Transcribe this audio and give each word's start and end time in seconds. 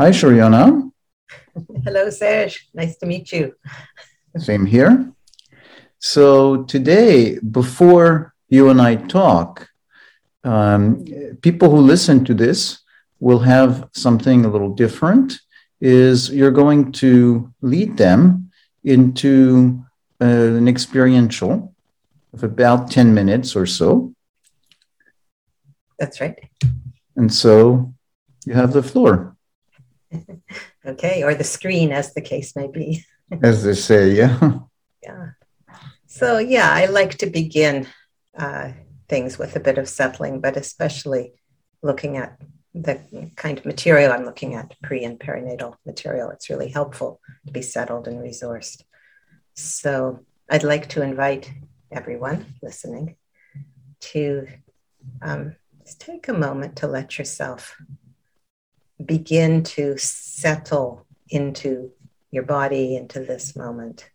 Hi, 0.00 0.10
Shariana. 0.10 0.92
Hello, 1.82 2.08
Serge. 2.08 2.68
Nice 2.72 2.96
to 2.98 3.06
meet 3.06 3.32
you. 3.32 3.56
Same 4.36 4.64
here. 4.64 5.12
So, 5.98 6.62
today, 6.62 7.40
before 7.40 8.32
you 8.48 8.68
and 8.68 8.80
I 8.80 8.94
talk, 8.94 9.68
um, 10.44 11.04
people 11.42 11.68
who 11.68 11.80
listen 11.80 12.24
to 12.26 12.34
this 12.34 12.78
will 13.18 13.40
have 13.40 13.88
something 13.92 14.44
a 14.44 14.48
little 14.48 14.72
different. 14.72 15.40
Is 15.80 16.30
you're 16.30 16.52
going 16.52 16.92
to 17.02 17.52
lead 17.60 17.96
them 17.96 18.52
into 18.84 19.82
uh, 20.20 20.26
an 20.60 20.68
experiential 20.68 21.74
of 22.32 22.44
about 22.44 22.88
10 22.92 23.12
minutes 23.12 23.56
or 23.56 23.66
so. 23.66 24.14
That's 25.98 26.20
right. 26.20 26.38
And 27.16 27.34
so 27.34 27.92
you 28.46 28.54
have 28.54 28.72
the 28.72 28.82
floor. 28.84 29.34
Okay, 30.86 31.22
or 31.22 31.34
the 31.34 31.44
screen, 31.44 31.92
as 31.92 32.14
the 32.14 32.20
case 32.20 32.56
may 32.56 32.68
be. 32.68 33.04
as 33.42 33.64
they 33.64 33.74
say, 33.74 34.10
yeah. 34.10 34.60
Yeah. 35.02 35.30
So, 36.06 36.38
yeah, 36.38 36.70
I 36.72 36.86
like 36.86 37.18
to 37.18 37.26
begin 37.26 37.86
uh, 38.36 38.72
things 39.08 39.38
with 39.38 39.56
a 39.56 39.60
bit 39.60 39.78
of 39.78 39.88
settling, 39.88 40.40
but 40.40 40.56
especially 40.56 41.34
looking 41.82 42.16
at 42.16 42.40
the 42.74 43.00
kind 43.36 43.58
of 43.58 43.64
material 43.64 44.12
I'm 44.12 44.24
looking 44.24 44.54
at, 44.54 44.74
pre 44.82 45.04
and 45.04 45.18
perinatal 45.18 45.74
material. 45.86 46.30
It's 46.30 46.50
really 46.50 46.68
helpful 46.68 47.20
to 47.46 47.52
be 47.52 47.62
settled 47.62 48.08
and 48.08 48.18
resourced. 48.18 48.82
So, 49.54 50.20
I'd 50.50 50.64
like 50.64 50.88
to 50.90 51.02
invite 51.02 51.52
everyone 51.90 52.54
listening 52.62 53.16
to 54.00 54.46
um, 55.22 55.56
just 55.84 56.00
take 56.00 56.28
a 56.28 56.32
moment 56.32 56.76
to 56.76 56.86
let 56.86 57.18
yourself 57.18 57.76
begin 59.04 59.62
to 59.62 59.96
settle 59.98 61.06
into 61.28 61.92
your 62.30 62.42
body, 62.42 62.96
into 62.96 63.20
this 63.20 63.56
moment, 63.56 64.10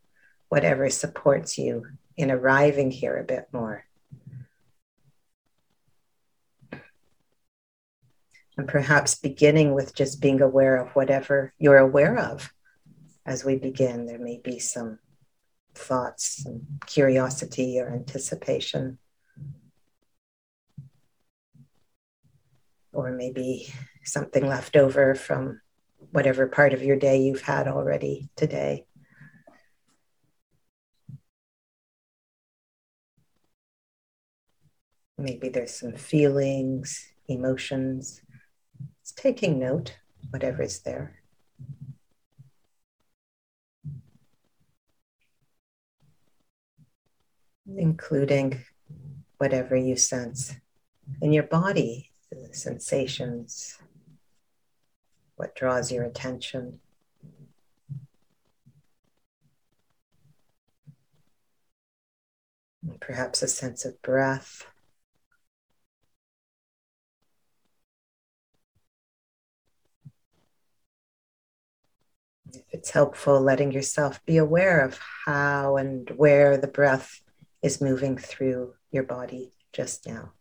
whatever 0.49 0.89
supports 0.89 1.57
you 1.57 1.87
in 2.17 2.29
arriving 2.29 2.91
here 2.91 3.17
a 3.17 3.23
bit 3.23 3.47
more. 3.51 3.85
And 8.55 8.67
perhaps 8.67 9.15
beginning 9.15 9.73
with 9.73 9.95
just 9.95 10.21
being 10.21 10.41
aware 10.41 10.75
of 10.75 10.89
whatever 10.89 11.53
you're 11.57 11.77
aware 11.77 12.19
of 12.19 12.53
as 13.25 13.43
we 13.43 13.55
begin. 13.55 14.05
There 14.05 14.19
may 14.19 14.39
be 14.43 14.59
some 14.59 14.99
thoughts, 15.73 16.43
some 16.43 16.67
curiosity 16.85 17.79
or 17.79 17.91
anticipation. 17.91 18.99
Or 22.91 23.11
maybe 23.11 23.73
something 24.03 24.47
left 24.47 24.75
over 24.75 25.15
from 25.15 25.61
whatever 26.11 26.47
part 26.47 26.73
of 26.73 26.83
your 26.83 26.97
day 26.97 27.21
you've 27.21 27.41
had 27.41 27.67
already 27.67 28.29
today. 28.35 28.85
Maybe 35.17 35.49
there's 35.49 35.75
some 35.75 35.93
feelings, 35.93 37.07
emotions. 37.27 38.21
It's 39.01 39.11
taking 39.11 39.59
note, 39.59 39.97
whatever 40.31 40.63
is 40.63 40.79
there. 40.79 41.19
Including 47.77 48.65
whatever 49.37 49.75
you 49.75 49.95
sense 49.95 50.55
in 51.21 51.31
your 51.31 51.43
body, 51.43 52.11
the 52.31 52.53
sensations, 52.53 53.77
what 55.35 55.55
draws 55.55 55.91
your 55.91 56.03
attention. 56.03 56.79
And 62.87 62.99
perhaps 62.99 63.41
a 63.41 63.47
sense 63.47 63.85
of 63.85 64.01
breath. 64.01 64.65
If 72.53 72.61
it's 72.71 72.91
helpful, 72.91 73.41
letting 73.41 73.71
yourself 73.71 74.23
be 74.25 74.37
aware 74.37 74.81
of 74.81 74.99
how 75.25 75.77
and 75.77 76.09
where 76.11 76.57
the 76.57 76.67
breath 76.67 77.21
is 77.63 77.81
moving 77.81 78.17
through 78.17 78.75
your 78.91 79.03
body 79.03 79.53
just 79.71 80.05
now. 80.05 80.33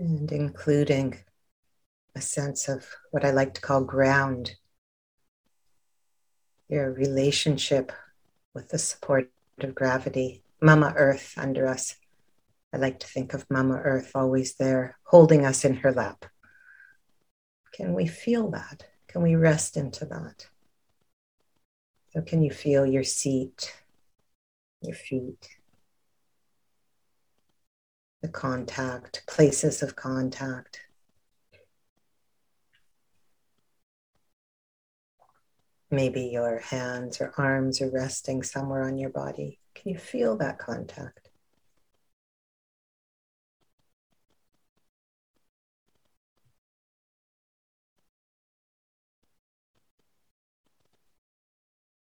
And 0.00 0.32
including 0.32 1.18
a 2.16 2.20
sense 2.22 2.68
of 2.68 2.86
what 3.10 3.24
I 3.24 3.30
like 3.30 3.52
to 3.54 3.60
call 3.60 3.84
ground, 3.84 4.56
your 6.68 6.90
relationship 6.90 7.92
with 8.54 8.70
the 8.70 8.78
support 8.78 9.30
of 9.58 9.74
gravity, 9.74 10.42
Mama 10.62 10.94
Earth 10.96 11.34
under 11.36 11.66
us. 11.66 11.96
I 12.72 12.78
like 12.78 12.98
to 13.00 13.06
think 13.06 13.34
of 13.34 13.50
Mama 13.50 13.74
Earth 13.74 14.12
always 14.14 14.54
there, 14.54 14.96
holding 15.04 15.44
us 15.44 15.64
in 15.66 15.74
her 15.76 15.92
lap. 15.92 16.24
Can 17.74 17.92
we 17.92 18.06
feel 18.06 18.50
that? 18.52 18.86
Can 19.06 19.22
we 19.22 19.34
rest 19.34 19.76
into 19.76 20.06
that? 20.06 20.48
So, 22.10 22.22
can 22.22 22.42
you 22.42 22.50
feel 22.50 22.86
your 22.86 23.04
seat, 23.04 23.74
your 24.80 24.96
feet? 24.96 25.59
The 28.22 28.28
contact, 28.28 29.22
places 29.26 29.82
of 29.82 29.96
contact. 29.96 30.80
Maybe 35.90 36.22
your 36.22 36.60
hands 36.60 37.20
or 37.20 37.32
arms 37.36 37.80
are 37.80 37.90
resting 37.90 38.42
somewhere 38.42 38.82
on 38.82 38.98
your 38.98 39.10
body. 39.10 39.58
Can 39.74 39.90
you 39.92 39.98
feel 39.98 40.36
that 40.36 40.58
contact? 40.58 41.30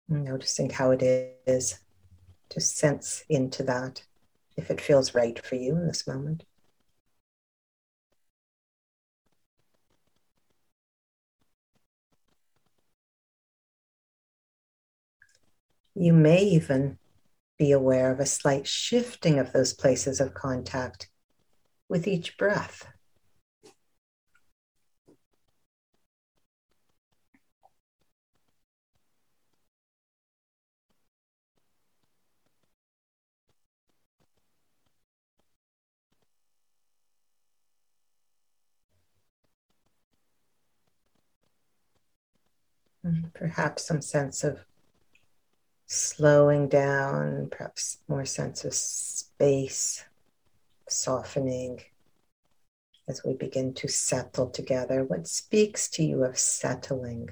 Noticing 0.10 0.72
how 0.72 0.92
it 0.92 1.04
is 1.46 1.80
to 2.50 2.60
sense 2.60 3.24
into 3.30 3.64
that 3.64 4.04
if 4.60 4.70
it 4.70 4.82
feels 4.82 5.16
right 5.16 5.44
for 5.44 5.56
you 5.56 5.76
in 5.76 5.88
this 5.88 6.06
moment. 6.06 6.44
You 15.96 16.14
may 16.14 16.44
even 16.44 16.98
be 17.58 17.72
aware 17.72 18.12
of 18.12 18.20
a 18.20 18.26
slight 18.26 18.68
shifting 18.68 19.40
of 19.40 19.52
those 19.52 19.74
places 19.74 20.22
of 20.22 20.34
contact 20.34 21.10
with 21.90 22.08
each 22.08 22.38
breath. 22.38 22.88
Perhaps 43.34 43.86
some 43.86 44.02
sense 44.02 44.44
of 44.44 44.60
slowing 45.86 46.70
down, 46.70 47.48
perhaps 47.50 47.98
more 48.08 48.26
sense 48.26 48.64
of 48.64 48.74
space, 48.74 50.06
softening 50.88 51.82
as 53.08 53.24
we 53.26 53.34
begin 53.34 53.74
to 53.74 53.88
settle 53.88 54.50
together. 54.50 55.04
What 55.04 55.28
speaks 55.28 55.90
to 55.92 56.04
you 56.04 56.24
of 56.24 56.38
settling? 56.38 57.30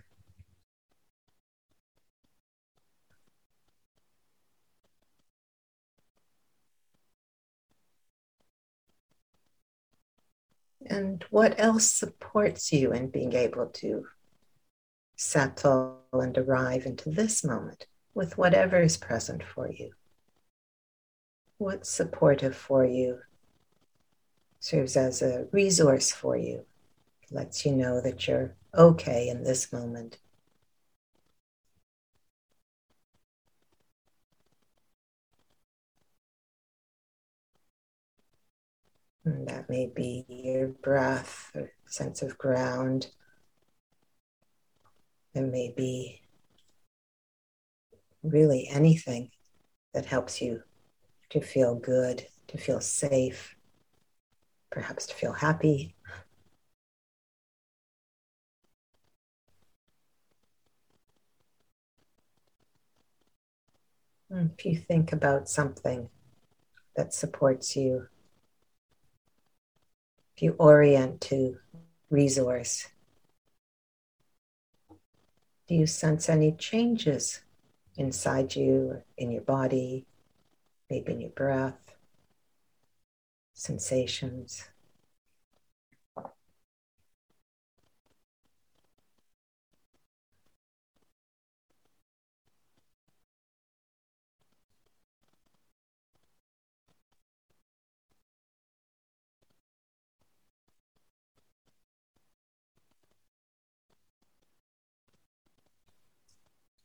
And 10.90 11.24
what 11.30 11.60
else 11.60 11.86
supports 11.86 12.72
you 12.72 12.92
in 12.94 13.10
being 13.10 13.34
able 13.34 13.68
to 13.68 14.08
settle 15.18 16.00
and 16.14 16.38
arrive 16.38 16.86
into 16.86 17.10
this 17.10 17.44
moment 17.44 17.88
with 18.14 18.38
whatever 18.38 18.80
is 18.80 18.98
present 18.98 19.44
for 19.44 19.70
you. 19.70 19.92
What's 21.58 21.90
supportive 21.90 22.56
for 22.56 22.86
you 22.86 23.20
serves 24.60 24.96
as 24.96 25.22
a 25.22 25.48
resource 25.52 26.12
for 26.12 26.38
you, 26.38 26.66
lets 27.32 27.66
you 27.66 27.72
know 27.74 28.00
that 28.00 28.28
you're 28.28 28.56
okay 28.76 29.28
in 29.28 29.44
this 29.44 29.74
moment. 29.74 30.20
And 39.26 39.48
that 39.48 39.70
may 39.70 39.88
be 39.88 40.26
your 40.30 40.68
breath, 40.68 41.52
or 41.56 41.72
sense 41.86 42.22
of 42.22 42.38
ground. 42.38 43.08
It 45.38 45.52
may 45.52 45.72
be 45.78 46.24
really 48.24 48.68
anything 48.70 49.30
that 49.94 50.08
helps 50.08 50.42
you 50.42 50.64
to 51.30 51.42
feel 51.42 51.76
good, 51.76 52.26
to 52.48 52.58
feel 52.58 52.82
safe, 52.82 53.56
perhaps 54.72 55.06
to 55.06 55.14
feel 55.14 55.34
happy. 55.34 55.94
If 64.32 64.66
you 64.66 64.76
think 64.76 65.14
about 65.14 65.48
something 65.48 66.10
that 66.96 67.14
supports 67.14 67.76
you, 67.76 68.08
if 70.36 70.42
you 70.42 70.56
orient 70.58 71.22
to 71.22 71.60
resource, 72.10 72.88
do 75.68 75.76
you 75.76 75.86
sense 75.86 76.30
any 76.30 76.54
changes 76.54 77.42
inside 77.98 78.56
you, 78.56 79.02
in 79.18 79.32
your 79.32 79.42
body, 79.42 80.06
maybe 80.90 81.12
in 81.12 81.22
your 81.22 81.32
breath, 81.32 81.96
sensations? 83.54 84.70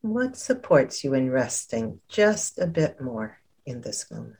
What 0.02 0.36
supports 0.36 1.04
you 1.04 1.14
in 1.14 1.30
resting 1.30 2.00
just 2.08 2.58
a 2.58 2.66
bit 2.66 3.00
more 3.00 3.38
in 3.64 3.82
this 3.82 4.10
moment? 4.10 4.36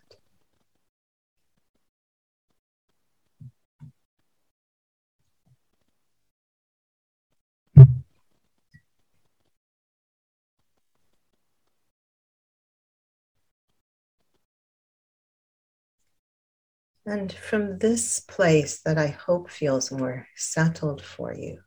And 17.06 17.32
from 17.32 17.78
this 17.78 18.18
place 18.18 18.80
that 18.80 18.98
I 18.98 19.06
hope 19.08 19.48
feels 19.48 19.92
more 19.92 20.26
settled 20.34 21.04
for 21.04 21.32
you, 21.32 21.62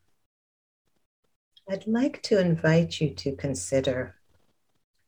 I'd 1.68 1.88
like 1.88 2.22
to 2.24 2.40
invite 2.40 3.02
you 3.02 3.10
to 3.16 3.36
consider 3.36 4.16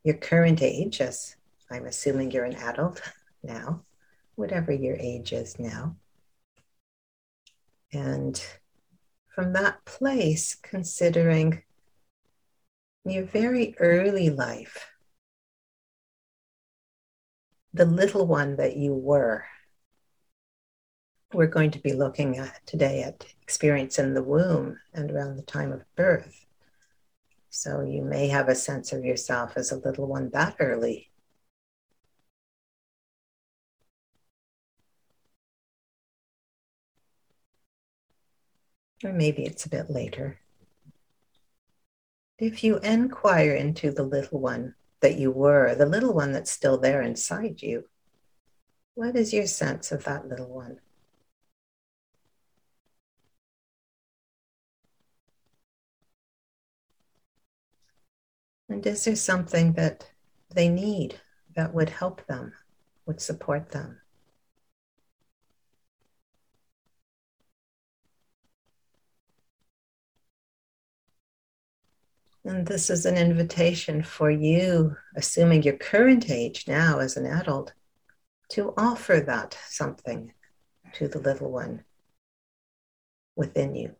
your 0.03 0.15
current 0.15 0.63
age, 0.63 1.01
as 1.01 1.35
I'm 1.69 1.85
assuming 1.85 2.31
you're 2.31 2.45
an 2.45 2.55
adult 2.55 2.99
now, 3.43 3.83
whatever 4.35 4.71
your 4.71 4.95
age 4.95 5.33
is 5.33 5.59
now. 5.59 5.95
And 7.93 8.43
from 9.35 9.53
that 9.53 9.85
place, 9.85 10.55
considering 10.55 11.61
your 13.05 13.23
very 13.23 13.75
early 13.79 14.31
life, 14.31 14.89
the 17.71 17.85
little 17.85 18.25
one 18.25 18.55
that 18.55 18.75
you 18.75 18.93
were. 18.95 19.45
We're 21.33 21.45
going 21.45 21.71
to 21.71 21.79
be 21.79 21.93
looking 21.93 22.37
at 22.37 22.65
today 22.65 23.03
at 23.03 23.25
experience 23.43 23.99
in 23.99 24.15
the 24.15 24.23
womb 24.23 24.79
and 24.93 25.11
around 25.11 25.35
the 25.35 25.43
time 25.43 25.71
of 25.71 25.83
birth. 25.95 26.46
So 27.59 27.81
you 27.81 28.03
may 28.03 28.27
have 28.27 28.49
a 28.49 28.55
sense 28.55 28.93
of 28.93 29.03
yourself 29.03 29.53
as 29.57 29.71
a 29.71 29.79
little 29.79 30.05
one 30.05 30.29
that 30.29 30.57
early. 30.59 31.09
Or 39.03 39.11
maybe 39.11 39.43
it's 39.43 39.65
a 39.65 39.69
bit 39.69 39.89
later. 39.89 40.39
If 42.37 42.63
you 42.63 42.77
inquire 42.77 43.55
into 43.55 43.89
the 43.89 44.03
little 44.03 44.39
one 44.39 44.75
that 44.99 45.17
you 45.17 45.31
were, 45.31 45.73
the 45.73 45.87
little 45.87 46.13
one 46.13 46.33
that's 46.33 46.51
still 46.51 46.77
there 46.77 47.01
inside 47.01 47.63
you, 47.63 47.89
what 48.93 49.15
is 49.15 49.33
your 49.33 49.47
sense 49.47 49.91
of 49.91 50.03
that 50.03 50.27
little 50.27 50.53
one? 50.53 50.79
And 58.69 58.85
is 58.85 59.05
there 59.05 59.15
something 59.15 59.73
that 59.73 60.11
they 60.53 60.67
need 60.69 61.19
that 61.55 61.73
would 61.73 61.89
help 61.89 62.25
them, 62.27 62.53
would 63.05 63.21
support 63.21 63.69
them? 63.69 64.01
And 72.43 72.65
this 72.65 72.89
is 72.89 73.05
an 73.05 73.17
invitation 73.17 74.03
for 74.03 74.31
you, 74.31 74.95
assuming 75.17 75.63
your 75.63 75.75
current 75.75 76.29
age 76.29 76.65
now 76.65 76.99
as 76.99 77.17
an 77.17 77.25
adult, 77.25 77.73
to 78.49 78.73
offer 78.77 79.19
that 79.19 79.57
something 79.67 80.31
to 80.93 81.09
the 81.09 81.19
little 81.19 81.51
one 81.51 81.83
within 83.35 83.75
you. 83.75 83.95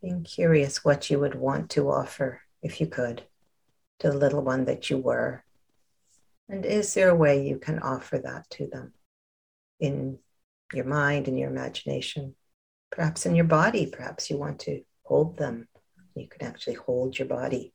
Being 0.00 0.22
curious 0.22 0.84
what 0.84 1.10
you 1.10 1.18
would 1.18 1.34
want 1.34 1.70
to 1.70 1.90
offer, 1.90 2.42
if 2.62 2.80
you 2.80 2.86
could, 2.86 3.22
to 3.98 4.10
the 4.10 4.16
little 4.16 4.42
one 4.42 4.64
that 4.66 4.90
you 4.90 4.98
were. 4.98 5.44
And 6.48 6.64
is 6.64 6.94
there 6.94 7.10
a 7.10 7.14
way 7.14 7.46
you 7.46 7.58
can 7.58 7.78
offer 7.80 8.18
that 8.18 8.48
to 8.50 8.66
them 8.66 8.92
in 9.80 10.18
your 10.72 10.84
mind, 10.84 11.28
in 11.28 11.36
your 11.36 11.50
imagination, 11.50 12.34
perhaps 12.90 13.26
in 13.26 13.34
your 13.34 13.44
body? 13.44 13.86
Perhaps 13.86 14.30
you 14.30 14.38
want 14.38 14.60
to 14.60 14.82
hold 15.02 15.36
them. 15.36 15.68
You 16.14 16.28
can 16.28 16.46
actually 16.46 16.74
hold 16.74 17.18
your 17.18 17.28
body. 17.28 17.72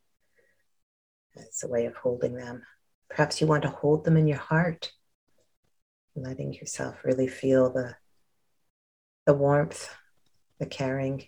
That's 1.36 1.64
a 1.64 1.68
way 1.68 1.86
of 1.86 1.96
holding 1.96 2.36
them. 2.36 2.64
Perhaps 3.10 3.42
you 3.42 3.48
want 3.48 3.64
to 3.64 3.70
hold 3.70 4.06
them 4.06 4.18
in 4.18 4.28
your 4.28 4.38
heart, 4.38 4.92
letting 6.16 6.54
yourself 6.54 7.04
really 7.04 7.28
feel 7.28 7.72
the, 7.72 7.96
the 9.26 9.34
warmth, 9.34 9.94
the 10.60 10.66
caring, 10.66 11.28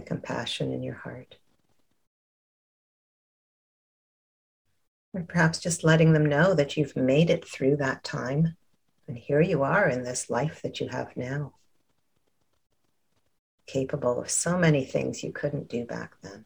the 0.00 0.06
compassion 0.06 0.72
in 0.72 0.82
your 0.82 0.94
heart. 0.94 1.36
Or 5.12 5.22
perhaps 5.22 5.58
just 5.58 5.84
letting 5.84 6.12
them 6.12 6.26
know 6.26 6.54
that 6.54 6.76
you've 6.76 6.96
made 6.96 7.30
it 7.30 7.46
through 7.46 7.76
that 7.76 8.04
time. 8.04 8.56
And 9.08 9.18
here 9.18 9.40
you 9.40 9.62
are 9.62 9.88
in 9.88 10.04
this 10.04 10.30
life 10.30 10.62
that 10.62 10.80
you 10.80 10.88
have 10.88 11.16
now, 11.16 11.54
capable 13.66 14.20
of 14.20 14.30
so 14.30 14.56
many 14.56 14.84
things 14.84 15.24
you 15.24 15.32
couldn't 15.32 15.68
do 15.68 15.84
back 15.84 16.12
then. 16.22 16.44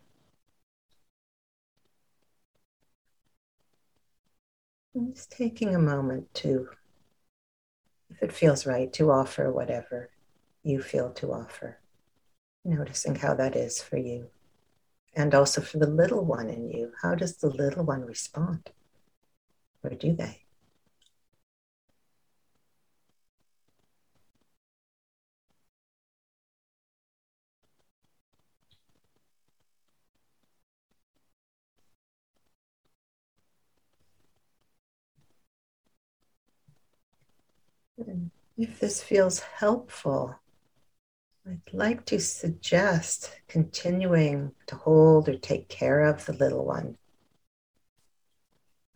And 4.95 5.15
just 5.15 5.31
taking 5.31 5.75
a 5.75 5.79
moment 5.79 6.33
to, 6.35 6.69
if 8.11 8.23
it 8.23 8.33
feels 8.33 8.65
right, 8.65 8.93
to 8.95 9.11
offer 9.11 9.53
whatever 9.53 10.09
you 10.63 10.81
feel 10.81 11.11
to 11.11 11.33
offer. 11.33 11.79
Noticing 12.65 13.17
how 13.17 13.35
that 13.35 13.55
is 13.57 13.83
for 13.83 13.99
you. 13.99 14.31
And 15.15 15.35
also 15.35 15.61
for 15.61 15.79
the 15.79 15.87
little 15.87 16.25
one 16.25 16.49
in 16.49 16.71
you. 16.71 16.93
How 17.03 17.15
does 17.15 17.37
the 17.37 17.49
little 17.49 17.85
one 17.85 18.05
respond? 18.05 18.71
Or 19.83 19.91
do 19.91 20.15
they? 20.15 20.45
if 38.57 38.79
this 38.81 39.03
feels 39.03 39.41
helpful, 39.41 40.37
I'd 41.47 41.75
like 41.75 42.07
to 42.07 42.19
suggest 42.21 43.39
continuing 43.49 44.53
to 44.67 44.77
hold 44.77 45.29
or 45.29 45.37
take 45.37 45.69
care 45.69 46.05
of 46.05 46.25
the 46.25 46.33
little 46.33 46.65
one 46.65 46.97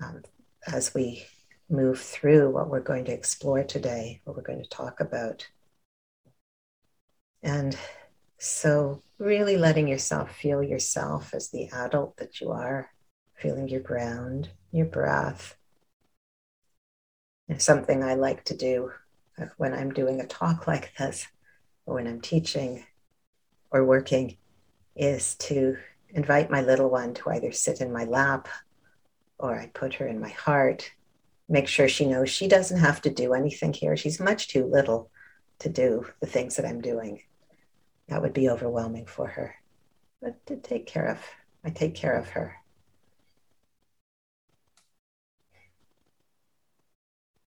um, 0.03 0.23
as 0.67 0.95
we 0.95 1.27
move 1.69 2.01
through 2.01 2.51
what 2.51 2.71
we're 2.71 2.81
going 2.81 3.05
to 3.05 3.13
explore 3.13 3.65
today, 3.65 4.23
what 4.25 4.35
we're 4.35 4.43
going 4.43 4.63
to 4.63 4.69
talk 4.69 5.01
about. 5.01 5.47
And 7.43 7.77
so, 8.39 9.03
really 9.19 9.57
letting 9.57 9.87
yourself 9.87 10.35
feel 10.35 10.63
yourself 10.63 11.35
as 11.35 11.51
the 11.51 11.69
adult 11.69 12.17
that 12.17 12.41
you 12.41 12.51
are, 12.51 12.91
feeling 13.35 13.69
your 13.69 13.81
ground, 13.81 14.49
your 14.73 14.87
breath. 14.87 15.57
And 17.49 17.61
something 17.61 18.03
I 18.03 18.15
like 18.15 18.45
to 18.45 18.57
do 18.57 18.93
when 19.57 19.75
I'm 19.75 19.93
doing 19.93 20.21
a 20.21 20.27
talk 20.27 20.67
like 20.67 20.95
this, 20.99 21.27
or 21.89 21.95
when 21.95 22.07
I'm 22.07 22.21
teaching 22.21 22.85
or 23.71 23.83
working, 23.83 24.37
is 24.95 25.37
to 25.37 25.79
invite 26.11 26.51
my 26.51 26.61
little 26.61 26.91
one 26.91 27.15
to 27.15 27.31
either 27.31 27.51
sit 27.51 27.81
in 27.81 27.91
my 27.91 28.05
lap 28.05 28.47
or 29.39 29.59
I 29.59 29.69
put 29.69 29.95
her 29.95 30.07
in 30.07 30.21
my 30.21 30.29
heart. 30.29 30.93
Make 31.49 31.67
sure 31.67 31.89
she 31.89 32.05
knows 32.05 32.29
she 32.29 32.47
doesn't 32.47 32.81
have 32.81 33.01
to 33.03 33.11
do 33.11 33.33
anything 33.33 33.73
here. 33.73 33.97
She's 33.97 34.21
much 34.21 34.49
too 34.49 34.67
little 34.67 35.11
to 35.61 35.71
do 35.71 36.07
the 36.21 36.27
things 36.27 36.57
that 36.57 36.67
I'm 36.67 36.83
doing. 36.83 37.23
That 38.09 38.21
would 38.21 38.35
be 38.35 38.51
overwhelming 38.51 39.07
for 39.07 39.27
her. 39.27 39.55
But 40.21 40.45
to 40.47 40.57
take 40.57 40.87
care 40.87 41.07
of, 41.07 41.19
I 41.65 41.71
take 41.71 41.95
care 41.95 42.19
of 42.19 42.29
her. 42.31 42.57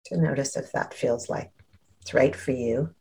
To 0.05 0.17
notice 0.17 0.57
if 0.57 0.71
that 0.71 0.95
feels 0.95 1.29
like 1.29 1.51
it's 2.01 2.15
right 2.15 2.35
for 2.35 2.51
you. 2.51 2.95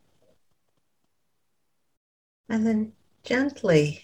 And 2.51 2.67
then 2.67 2.93
gently 3.23 4.03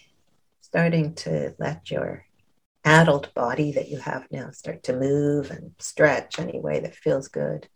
starting 0.61 1.13
to 1.15 1.53
let 1.59 1.91
your 1.91 2.25
adult 2.85 3.33
body 3.33 3.73
that 3.73 3.89
you 3.89 3.99
have 3.99 4.25
now 4.31 4.51
start 4.51 4.83
to 4.83 4.93
move 4.93 5.51
and 5.51 5.73
stretch 5.79 6.39
any 6.39 6.57
way 6.57 6.79
that 6.79 6.95
feels 6.95 7.27
good. 7.27 7.67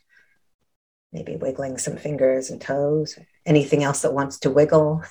Maybe 1.12 1.36
wiggling 1.36 1.78
some 1.78 1.98
fingers 1.98 2.50
and 2.50 2.62
toes, 2.62 3.20
anything 3.46 3.84
else 3.84 4.02
that 4.04 4.14
wants 4.14 4.40
to 4.40 4.50
wiggle. 4.50 5.04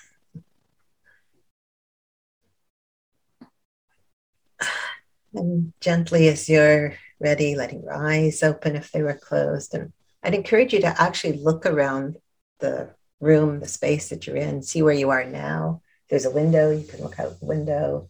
And 5.34 5.74
gently, 5.82 6.28
as 6.28 6.48
you're 6.48 6.94
ready, 7.20 7.54
letting 7.54 7.82
your 7.82 7.92
eyes 7.92 8.42
open 8.42 8.76
if 8.76 8.90
they 8.92 9.02
were 9.02 9.20
closed. 9.22 9.74
And 9.74 9.92
I'd 10.22 10.34
encourage 10.34 10.72
you 10.72 10.80
to 10.80 11.00
actually 11.00 11.36
look 11.36 11.66
around 11.66 12.16
the 12.60 12.94
room, 13.20 13.60
the 13.60 13.68
space 13.68 14.08
that 14.08 14.26
you're 14.26 14.36
in, 14.36 14.62
see 14.62 14.82
where 14.82 14.94
you 14.94 15.10
are 15.10 15.24
now. 15.24 15.82
There's 16.08 16.24
a 16.24 16.30
window, 16.30 16.70
you 16.70 16.86
can 16.86 17.02
look 17.02 17.20
out 17.20 17.38
the 17.38 17.46
window. 17.46 18.08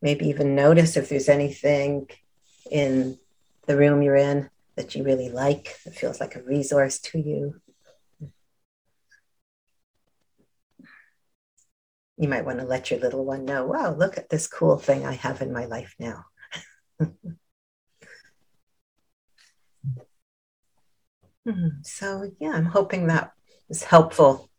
Maybe 0.00 0.28
even 0.28 0.54
notice 0.54 0.96
if 0.96 1.08
there's 1.08 1.28
anything 1.28 2.08
in 2.70 3.18
the 3.66 3.76
room 3.76 4.02
you're 4.02 4.16
in 4.16 4.50
that 4.76 4.94
you 4.94 5.02
really 5.02 5.30
like, 5.30 5.78
that 5.84 5.94
feels 5.94 6.20
like 6.20 6.36
a 6.36 6.42
resource 6.42 6.98
to 7.00 7.18
you. 7.18 7.60
You 12.18 12.28
might 12.28 12.44
want 12.44 12.60
to 12.60 12.64
let 12.64 12.90
your 12.90 13.00
little 13.00 13.24
one 13.24 13.44
know, 13.44 13.66
wow, 13.66 13.94
look 13.94 14.16
at 14.18 14.28
this 14.28 14.46
cool 14.46 14.76
thing 14.76 15.04
I 15.04 15.14
have 15.14 15.42
in 15.42 15.52
my 15.52 15.64
life 15.66 15.94
now. 15.98 16.24
Hmm, 21.44 21.82
so, 21.82 22.30
yeah, 22.38 22.52
I'm 22.52 22.66
hoping 22.66 23.08
that 23.08 23.32
is 23.72 23.82
helpful 23.82 24.50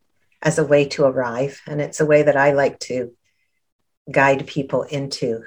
as 0.42 0.58
a 0.58 0.66
way 0.66 0.86
to 0.90 1.06
arrive. 1.06 1.62
And 1.68 1.80
it's 1.80 2.02
a 2.02 2.06
way 2.06 2.24
that 2.24 2.36
I 2.36 2.52
like 2.52 2.80
to 2.82 3.14
guide 4.12 4.48
people 4.48 4.82
into 4.84 5.44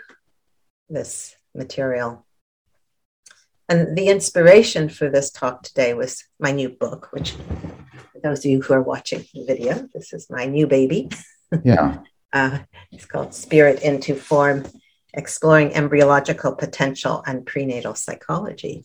this 0.89 1.37
material. 1.55 2.25
And 3.69 3.99
the 3.99 4.07
inspiration 4.09 4.89
for 4.89 5.11
this 5.11 5.31
talk 5.31 5.65
today 5.65 5.93
was 5.95 6.25
my 6.39 6.53
new 6.53 6.69
book, 6.69 7.09
which, 7.11 7.33
for 7.33 8.21
those 8.23 8.39
of 8.45 8.51
you 8.51 8.63
who 8.63 8.75
are 8.75 8.83
watching 8.83 9.27
the 9.35 9.45
video, 9.45 9.89
this 9.93 10.13
is 10.13 10.31
my 10.31 10.47
new 10.47 10.69
baby. 10.69 11.11
Yeah. 11.65 11.99
uh, 12.33 12.61
it's 12.93 13.07
called 13.07 13.35
Spirit 13.35 13.83
into 13.83 14.15
Form 14.15 14.65
Exploring 15.13 15.75
Embryological 15.75 16.55
Potential 16.55 17.25
and 17.27 17.45
Prenatal 17.45 17.97
Psychology. 17.97 18.85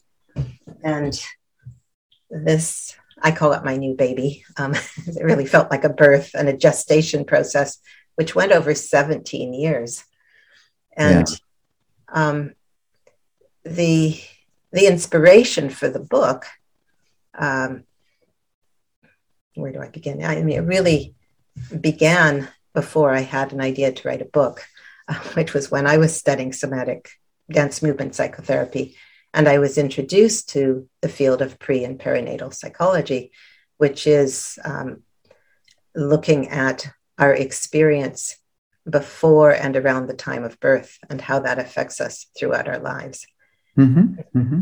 And 0.84 1.22
this 2.32 2.96
I 3.22 3.32
call 3.32 3.54
it 3.54 3.64
my 3.64 3.78
new 3.78 3.96
baby. 3.96 4.44
Um, 4.58 4.74
it 5.08 5.24
really 5.24 5.46
felt 5.46 5.72
like 5.72 5.84
a 5.84 5.90
birth 5.90 6.32
and 6.34 6.50
a 6.50 6.58
gestation 6.58 7.26
process, 7.26 7.80
which 8.16 8.36
went 8.36 8.52
over 8.52 8.74
17 8.74 9.54
years. 9.54 10.04
And 10.98 11.28
yeah. 11.30 11.36
um, 12.14 12.54
the 13.64 14.20
the 14.74 14.88
inspiration 14.88 15.70
for 15.70 15.90
the 15.90 16.00
book, 16.00 16.46
um, 17.38 17.84
where 19.56 19.74
do 19.74 19.82
I 19.82 19.90
begin? 19.90 20.24
I 20.24 20.42
mean, 20.42 20.58
it 20.58 20.62
really 20.62 21.14
began 21.80 22.48
before 22.74 23.12
I 23.12 23.20
had 23.20 23.52
an 23.52 23.60
idea 23.60 23.92
to 23.92 24.08
write 24.08 24.22
a 24.22 24.26
book, 24.26 24.62
uh, 25.08 25.14
which 25.34 25.54
was 25.54 25.70
when 25.70 25.88
I 25.88 25.98
was 25.98 26.16
studying 26.16 26.54
somatic 26.54 27.10
dance 27.52 27.82
movement 27.82 28.16
psychotherapy 28.16 28.96
and 29.34 29.48
I 29.48 29.60
was 29.60 29.78
introduced 29.78 30.50
to 30.50 30.88
the 31.02 31.10
field 31.10 31.42
of 31.42 31.60
pre 31.60 31.84
and 31.84 32.00
perinatal 32.00 32.54
psychology, 32.54 33.32
which 33.78 34.08
is 34.08 34.60
um, 34.64 35.04
looking 35.96 36.50
at 36.50 36.90
our 37.18 37.34
experience 37.34 38.38
before 38.90 39.52
and 39.52 39.78
around 39.78 40.08
the 40.08 40.14
time 40.14 40.44
of 40.44 40.60
birth 40.60 40.98
and 41.10 41.22
how 41.22 41.40
that 41.40 41.60
affects 41.60 42.02
us 42.02 42.26
throughout 42.38 42.68
our 42.68 42.80
lives. 42.80 43.26
Mm-hmm, 43.78 44.38
mm-hmm. 44.38 44.60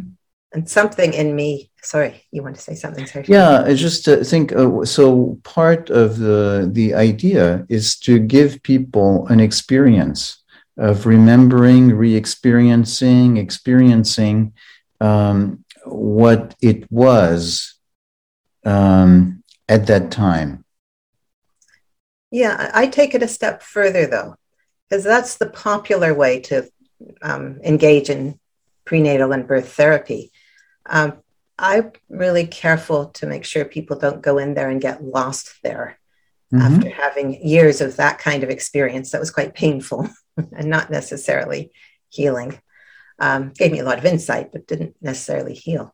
And 0.52 0.68
something 0.68 1.14
in 1.14 1.36
me, 1.36 1.70
sorry, 1.82 2.26
you 2.32 2.42
want 2.42 2.56
to 2.56 2.62
say 2.62 2.76
something? 2.76 3.06
Sorry. 3.06 3.26
Yeah, 3.28 3.64
I 3.64 3.76
just 3.76 4.08
uh, 4.08 4.24
think 4.24 4.52
uh, 4.52 4.84
so. 4.84 5.40
Part 5.44 5.92
of 5.92 6.18
the 6.18 6.68
the 6.72 6.96
idea 6.96 7.66
is 7.70 7.98
to 8.00 8.18
give 8.18 8.64
people 8.64 9.28
an 9.28 9.40
experience 9.40 10.39
of 10.80 11.06
remembering, 11.06 11.94
re 11.94 12.16
experiencing, 12.16 13.38
experiencing 13.38 14.54
um, 15.02 15.64
what 15.86 16.56
it 16.62 16.90
was 16.92 17.76
um, 18.66 19.44
at 19.68 19.88
that 19.88 20.10
time. 20.10 20.64
Yeah, 22.32 22.72
I 22.74 22.88
take 22.88 23.14
it 23.14 23.24
a 23.24 23.28
step 23.28 23.62
further 23.62 24.08
though, 24.08 24.36
because 24.90 25.04
that's 25.04 25.38
the 25.38 25.50
popular 25.50 26.14
way 26.14 26.40
to 26.42 26.70
um, 27.22 27.60
engage 27.64 28.10
in 28.10 28.40
prenatal 28.86 29.34
and 29.34 29.48
birth 29.48 29.74
therapy. 29.74 30.32
Um, 30.86 31.22
I'm 31.58 31.92
really 32.08 32.48
careful 32.48 33.08
to 33.08 33.28
make 33.28 33.44
sure 33.44 33.66
people 33.66 34.00
don't 34.00 34.22
go 34.22 34.38
in 34.38 34.54
there 34.54 34.70
and 34.70 34.80
get 34.80 35.04
lost 35.04 35.60
there 35.62 36.00
mm-hmm. 36.54 36.62
after 36.62 36.90
having 36.90 37.46
years 37.46 37.82
of 37.82 37.98
that 37.98 38.20
kind 38.20 38.44
of 38.44 38.50
experience 38.50 39.12
that 39.12 39.20
was 39.20 39.32
quite 39.32 39.54
painful. 39.54 40.08
and 40.56 40.70
not 40.70 40.90
necessarily 40.90 41.72
healing. 42.10 42.60
Um, 43.20 43.50
gave 43.50 43.72
me 43.72 43.80
a 43.80 43.84
lot 43.84 43.98
of 43.98 44.06
insight, 44.06 44.52
but 44.52 44.68
didn't 44.68 44.96
necessarily 45.02 45.54
heal. 45.54 45.94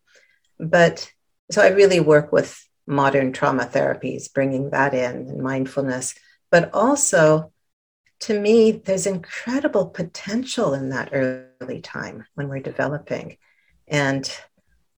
But 0.60 1.12
so 1.52 1.62
I 1.62 1.70
really 1.70 2.00
work 2.00 2.32
with 2.32 2.64
modern 2.88 3.34
trauma 3.34 3.66
therapies, 3.66 4.32
bringing 4.32 4.70
that 4.70 4.94
in 4.94 5.16
and 5.16 5.42
mindfulness. 5.42 6.16
But 6.52 6.74
also, 6.74 7.52
to 8.22 8.40
me, 8.40 8.72
there's 8.72 9.08
incredible 9.08 9.88
potential 9.88 10.74
in 10.74 10.90
that 10.90 11.10
early 11.12 11.82
time 11.82 12.26
when 12.36 12.48
we're 12.48 12.60
developing. 12.60 13.38
And, 13.88 14.32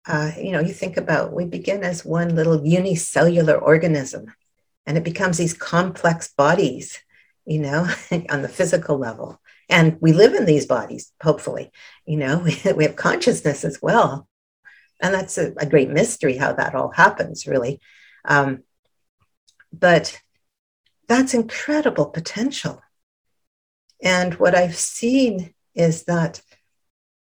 uh, 0.06 0.32
you 0.38 0.52
know, 0.52 0.60
you 0.60 0.74
think 0.74 0.98
about 0.98 1.34
we 1.34 1.46
begin 1.46 1.84
as 1.84 2.06
one 2.06 2.36
little 2.36 2.66
unicellular 2.66 3.58
organism, 3.58 4.34
and 4.86 4.98
it 4.98 5.04
becomes 5.04 5.38
these 5.38 5.54
complex 5.54 6.30
bodies 6.30 7.00
you 7.48 7.60
know, 7.60 7.88
on 8.30 8.44
the 8.44 8.50
physical 8.50 9.00
level. 9.00 9.42
And 9.70 9.98
we 10.00 10.14
live 10.14 10.34
in 10.34 10.46
these 10.46 10.66
bodies, 10.66 11.12
hopefully, 11.24 11.72
you 12.06 12.18
know, 12.18 12.40
we, 12.76 12.84
have 12.84 12.96
consciousness 12.96 13.64
as 13.64 13.82
well. 13.82 14.28
And 15.02 15.14
that's 15.14 15.38
a, 15.38 15.54
a 15.58 15.66
great 15.66 15.90
mystery 15.90 16.38
how 16.38 16.54
that 16.54 16.76
all 16.76 16.92
happens, 16.92 17.48
really. 17.48 17.80
Um, 18.26 18.64
but 19.72 20.20
that's 21.08 21.34
incredible 21.34 22.08
potential. 22.08 22.82
And 24.04 24.36
what 24.36 24.56
I've 24.56 24.76
seen 24.76 25.54
is 25.74 26.04
that, 26.04 26.42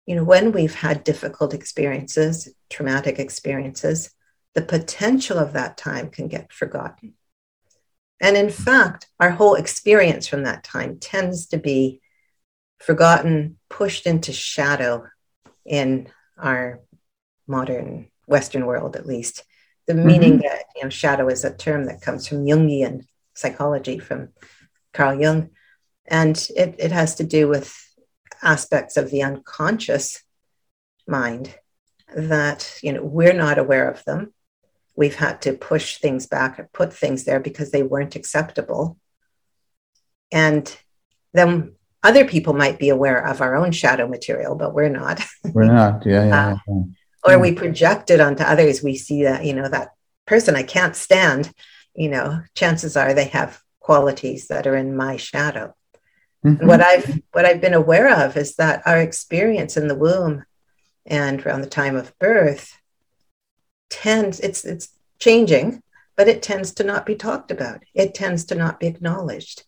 you 0.06 0.16
know, 0.16 0.24
when 0.24 0.52
we've 0.52 0.76
had 0.76 1.04
difficult 1.04 1.54
experiences, 1.54 2.50
traumatic 2.70 3.20
experiences, 3.20 4.12
the 4.54 4.62
potential 4.62 5.38
of 5.38 5.54
that 5.54 5.78
time 5.78 6.10
can 6.10 6.28
get 6.28 6.52
forgotten. 6.52 7.14
And 8.22 8.38
in 8.38 8.50
fact, 8.50 9.08
our 9.20 9.32
whole 9.32 9.56
experience 9.56 10.28
from 10.28 10.44
that 10.44 10.64
time 10.64 11.00
tends 11.00 11.48
to 11.48 11.58
be 11.58 12.02
forgotten, 12.80 13.58
pushed 13.70 14.06
into 14.06 14.32
shadow 14.32 15.06
in 15.66 16.08
our 16.38 16.80
modern 17.48 18.10
Western 18.26 18.66
world, 18.66 18.96
at 18.96 19.06
least. 19.06 19.44
The 19.88 19.94
mm-hmm. 19.94 20.08
meaning 20.08 20.38
that, 20.40 20.64
you 20.76 20.84
know, 20.84 20.90
shadow 20.90 21.28
is 21.28 21.44
a 21.44 21.56
term 21.56 21.86
that 21.86 22.02
comes 22.02 22.28
from 22.28 22.46
Jungian 22.46 23.06
psychology, 23.34 24.00
from 24.00 24.30
Carl 24.94 25.20
Jung. 25.20 25.50
And 26.08 26.36
it, 26.56 26.76
it 26.80 26.92
has 26.92 27.16
to 27.16 27.24
do 27.24 27.48
with 27.48 27.76
aspects 28.42 28.96
of 28.96 29.12
the 29.12 29.24
unconscious 29.24 30.24
mind 31.08 31.56
that 32.16 32.78
you 32.82 32.94
know 32.94 33.04
we're 33.04 33.34
not 33.34 33.58
aware 33.58 33.90
of 33.90 34.04
them 34.06 34.34
we've 34.96 35.16
had 35.16 35.42
to 35.44 35.54
push 35.54 35.98
things 35.98 36.28
back 36.28 36.60
or 36.60 36.70
put 36.74 36.94
things 36.94 37.26
there 37.26 37.40
because 37.40 37.72
they 37.72 37.84
weren't 37.84 38.16
acceptable. 38.16 38.98
And 40.32 40.76
then 41.34 41.76
other 42.04 42.26
people 42.26 42.54
might 42.54 42.80
be 42.80 42.90
aware 42.90 43.26
of 43.26 43.42
our 43.42 43.56
own 43.56 43.72
shadow 43.72 44.08
material 44.08 44.56
but 44.56 44.74
we're 44.74 44.90
not. 44.90 45.22
We're 45.44 45.66
not. 45.66 46.06
Yeah 46.06 46.26
yeah, 46.26 46.52
uh, 46.52 46.58
yeah. 46.68 46.84
or 47.24 47.40
we 47.40 47.52
project 47.52 48.10
it 48.10 48.22
onto 48.22 48.44
others. 48.44 48.84
We 48.84 48.96
see 48.96 49.24
that 49.24 49.46
you 49.46 49.54
know 49.54 49.68
that 49.68 49.90
person 50.26 50.56
i 50.56 50.64
can't 50.64 50.96
stand 50.96 51.52
you 51.96 52.10
know 52.10 52.42
chances 52.56 52.98
are 52.98 53.14
they 53.14 53.26
have 53.26 53.62
qualities 53.80 54.48
that 54.48 54.66
are 54.66 54.76
in 54.76 54.96
my 54.96 55.18
shadow. 55.18 55.74
Mm-hmm. 56.44 56.68
what 56.68 56.82
i've 56.82 57.22
what 57.32 57.46
i've 57.46 57.62
been 57.62 57.74
aware 57.74 58.26
of 58.26 58.38
is 58.38 58.56
that 58.56 58.84
our 58.86 59.00
experience 59.00 59.78
in 59.78 59.88
the 59.88 59.96
womb 59.96 60.46
and 61.06 61.44
around 61.44 61.62
the 61.62 61.68
time 61.68 61.96
of 61.96 62.18
birth 62.20 62.78
tends 63.90 64.40
it's 64.40 64.66
it's 64.66 64.90
changing 65.20 65.82
but 66.16 66.28
it 66.28 66.42
tends 66.42 66.74
to 66.76 66.84
not 66.84 67.06
be 67.06 67.16
talked 67.16 67.52
about. 67.52 67.84
It 67.94 68.14
tends 68.14 68.46
to 68.46 68.56
not 68.56 68.80
be 68.80 68.88
acknowledged. 68.88 69.64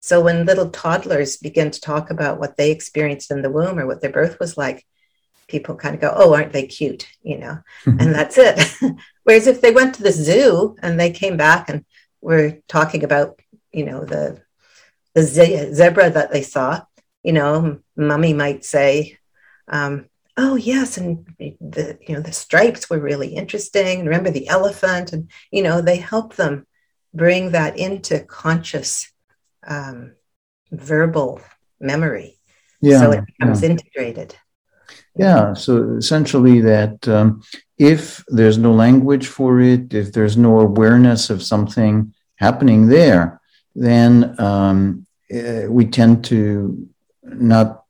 So 0.00 0.20
when 0.20 0.46
little 0.46 0.70
toddlers 0.70 1.36
begin 1.36 1.70
to 1.70 1.80
talk 1.80 2.10
about 2.10 2.38
what 2.38 2.56
they 2.56 2.70
experienced 2.70 3.30
in 3.30 3.42
the 3.42 3.50
womb 3.50 3.78
or 3.78 3.86
what 3.86 4.00
their 4.00 4.10
birth 4.10 4.38
was 4.40 4.56
like 4.56 4.84
people 5.48 5.74
kind 5.74 5.94
of 5.94 6.00
go 6.00 6.12
oh 6.14 6.34
aren't 6.34 6.52
they 6.52 6.66
cute? 6.66 7.08
You 7.22 7.38
know? 7.38 7.58
Mm-hmm. 7.84 8.00
and 8.00 8.14
that's 8.14 8.38
it. 8.38 8.96
Whereas 9.24 9.46
if 9.46 9.60
they 9.60 9.70
went 9.70 9.94
to 9.96 10.02
the 10.02 10.12
zoo 10.12 10.76
and 10.82 10.98
they 10.98 11.10
came 11.10 11.36
back 11.36 11.68
and 11.68 11.84
were 12.20 12.58
talking 12.68 13.04
about 13.04 13.40
you 13.72 13.84
know 13.84 14.04
the 14.04 14.40
the 15.14 15.22
zebra 15.22 16.10
that 16.10 16.32
they 16.32 16.42
saw 16.42 16.80
you 17.22 17.32
know 17.32 17.80
mummy 17.96 18.32
might 18.32 18.64
say 18.64 19.18
um, 19.68 20.06
oh 20.36 20.56
yes 20.56 20.96
and 20.96 21.26
the 21.38 21.98
you 22.06 22.14
know 22.14 22.20
the 22.20 22.32
stripes 22.32 22.88
were 22.88 22.98
really 22.98 23.34
interesting 23.34 24.04
remember 24.04 24.30
the 24.30 24.48
elephant 24.48 25.12
and 25.12 25.30
you 25.50 25.62
know 25.62 25.80
they 25.80 25.96
help 25.96 26.36
them 26.36 26.66
bring 27.14 27.52
that 27.52 27.78
into 27.78 28.20
conscious 28.20 29.12
um, 29.66 30.12
verbal 30.70 31.40
memory 31.80 32.38
yeah, 32.80 33.00
so 33.00 33.10
it 33.12 33.24
becomes 33.26 33.62
yeah. 33.62 33.70
integrated 33.70 34.34
yeah 35.16 35.52
so 35.52 35.96
essentially 35.96 36.60
that 36.60 37.06
um, 37.08 37.42
if 37.78 38.24
there's 38.28 38.58
no 38.58 38.72
language 38.72 39.26
for 39.26 39.60
it 39.60 39.92
if 39.92 40.12
there's 40.12 40.36
no 40.36 40.60
awareness 40.60 41.28
of 41.28 41.42
something 41.42 42.14
happening 42.36 42.88
there 42.88 43.40
then 43.74 44.34
um, 44.40 45.06
uh, 45.34 45.62
we 45.68 45.86
tend 45.86 46.24
to 46.24 46.88
not 47.22 47.81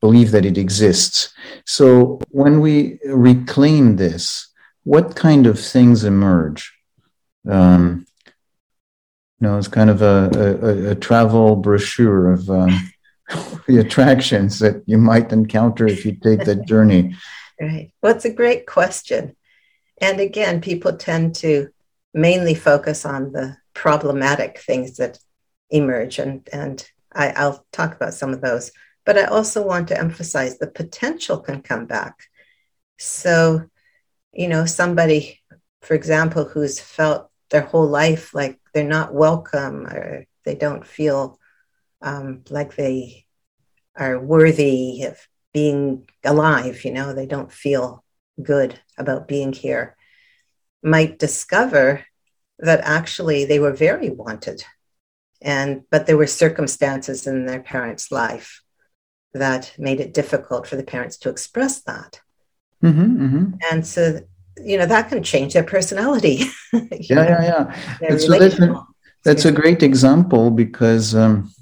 believe 0.00 0.30
that 0.30 0.44
it 0.44 0.58
exists. 0.58 1.32
So 1.64 2.20
when 2.30 2.60
we 2.60 2.98
reclaim 3.04 3.96
this, 3.96 4.48
what 4.84 5.16
kind 5.16 5.46
of 5.46 5.58
things 5.58 6.04
emerge? 6.04 6.72
Um, 7.48 8.06
you 9.40 9.46
know, 9.46 9.58
it's 9.58 9.68
kind 9.68 9.90
of 9.90 10.02
a, 10.02 10.30
a, 10.34 10.90
a 10.90 10.94
travel 10.94 11.56
brochure 11.56 12.32
of 12.32 12.48
um, 12.50 12.90
the 13.66 13.78
attractions 13.78 14.58
that 14.58 14.82
you 14.86 14.98
might 14.98 15.32
encounter 15.32 15.86
if 15.86 16.04
you 16.04 16.12
take 16.12 16.44
that 16.44 16.66
journey. 16.66 17.14
Right. 17.60 17.92
Well, 18.00 18.14
it's 18.14 18.24
a 18.24 18.32
great 18.32 18.68
question. 18.68 19.34
And 20.00 20.20
again, 20.20 20.60
people 20.60 20.96
tend 20.96 21.34
to 21.36 21.70
mainly 22.14 22.54
focus 22.54 23.04
on 23.04 23.32
the 23.32 23.56
problematic 23.74 24.60
things 24.60 24.98
that 24.98 25.18
emerge. 25.68 26.20
And, 26.20 26.48
and 26.52 26.88
I, 27.12 27.30
I'll 27.30 27.66
talk 27.72 27.96
about 27.96 28.14
some 28.14 28.32
of 28.32 28.40
those 28.40 28.70
but 29.08 29.16
I 29.16 29.24
also 29.24 29.64
want 29.64 29.88
to 29.88 29.98
emphasize 29.98 30.58
the 30.58 30.66
potential 30.66 31.38
can 31.38 31.62
come 31.62 31.86
back. 31.86 32.24
So, 32.98 33.62
you 34.34 34.48
know, 34.48 34.66
somebody, 34.66 35.40
for 35.80 35.94
example, 35.94 36.44
who's 36.44 36.78
felt 36.78 37.30
their 37.48 37.62
whole 37.62 37.88
life 37.88 38.34
like 38.34 38.60
they're 38.74 38.84
not 38.84 39.14
welcome 39.14 39.86
or 39.86 40.26
they 40.44 40.56
don't 40.56 40.86
feel 40.86 41.40
um, 42.02 42.44
like 42.50 42.76
they 42.76 43.24
are 43.96 44.20
worthy 44.20 45.04
of 45.04 45.16
being 45.54 46.06
alive, 46.22 46.84
you 46.84 46.92
know, 46.92 47.14
they 47.14 47.24
don't 47.24 47.50
feel 47.50 48.04
good 48.42 48.78
about 48.98 49.26
being 49.26 49.54
here, 49.54 49.96
might 50.82 51.18
discover 51.18 52.04
that 52.58 52.82
actually 52.82 53.46
they 53.46 53.58
were 53.58 53.72
very 53.72 54.10
wanted 54.10 54.62
and 55.40 55.84
but 55.90 56.06
there 56.06 56.18
were 56.18 56.26
circumstances 56.26 57.26
in 57.26 57.46
their 57.46 57.62
parents 57.62 58.12
life 58.12 58.60
that 59.34 59.72
made 59.78 60.00
it 60.00 60.14
difficult 60.14 60.66
for 60.66 60.76
the 60.76 60.82
parents 60.82 61.16
to 61.18 61.30
express 61.30 61.80
that. 61.82 62.20
Mm-hmm, 62.82 63.24
mm-hmm. 63.24 63.54
And 63.70 63.86
so, 63.86 64.20
you 64.64 64.78
know, 64.78 64.86
that 64.86 65.08
can 65.08 65.22
change 65.22 65.54
their 65.54 65.64
personality. 65.64 66.44
yeah, 66.72 66.80
yeah, 66.92 67.42
yeah, 67.42 67.76
That's, 68.00 68.28
that's, 68.28 68.58
a, 68.58 68.86
that's 69.24 69.44
a 69.44 69.52
great 69.52 69.82
example 69.82 70.50
because 70.50 71.14
um, 71.14 71.52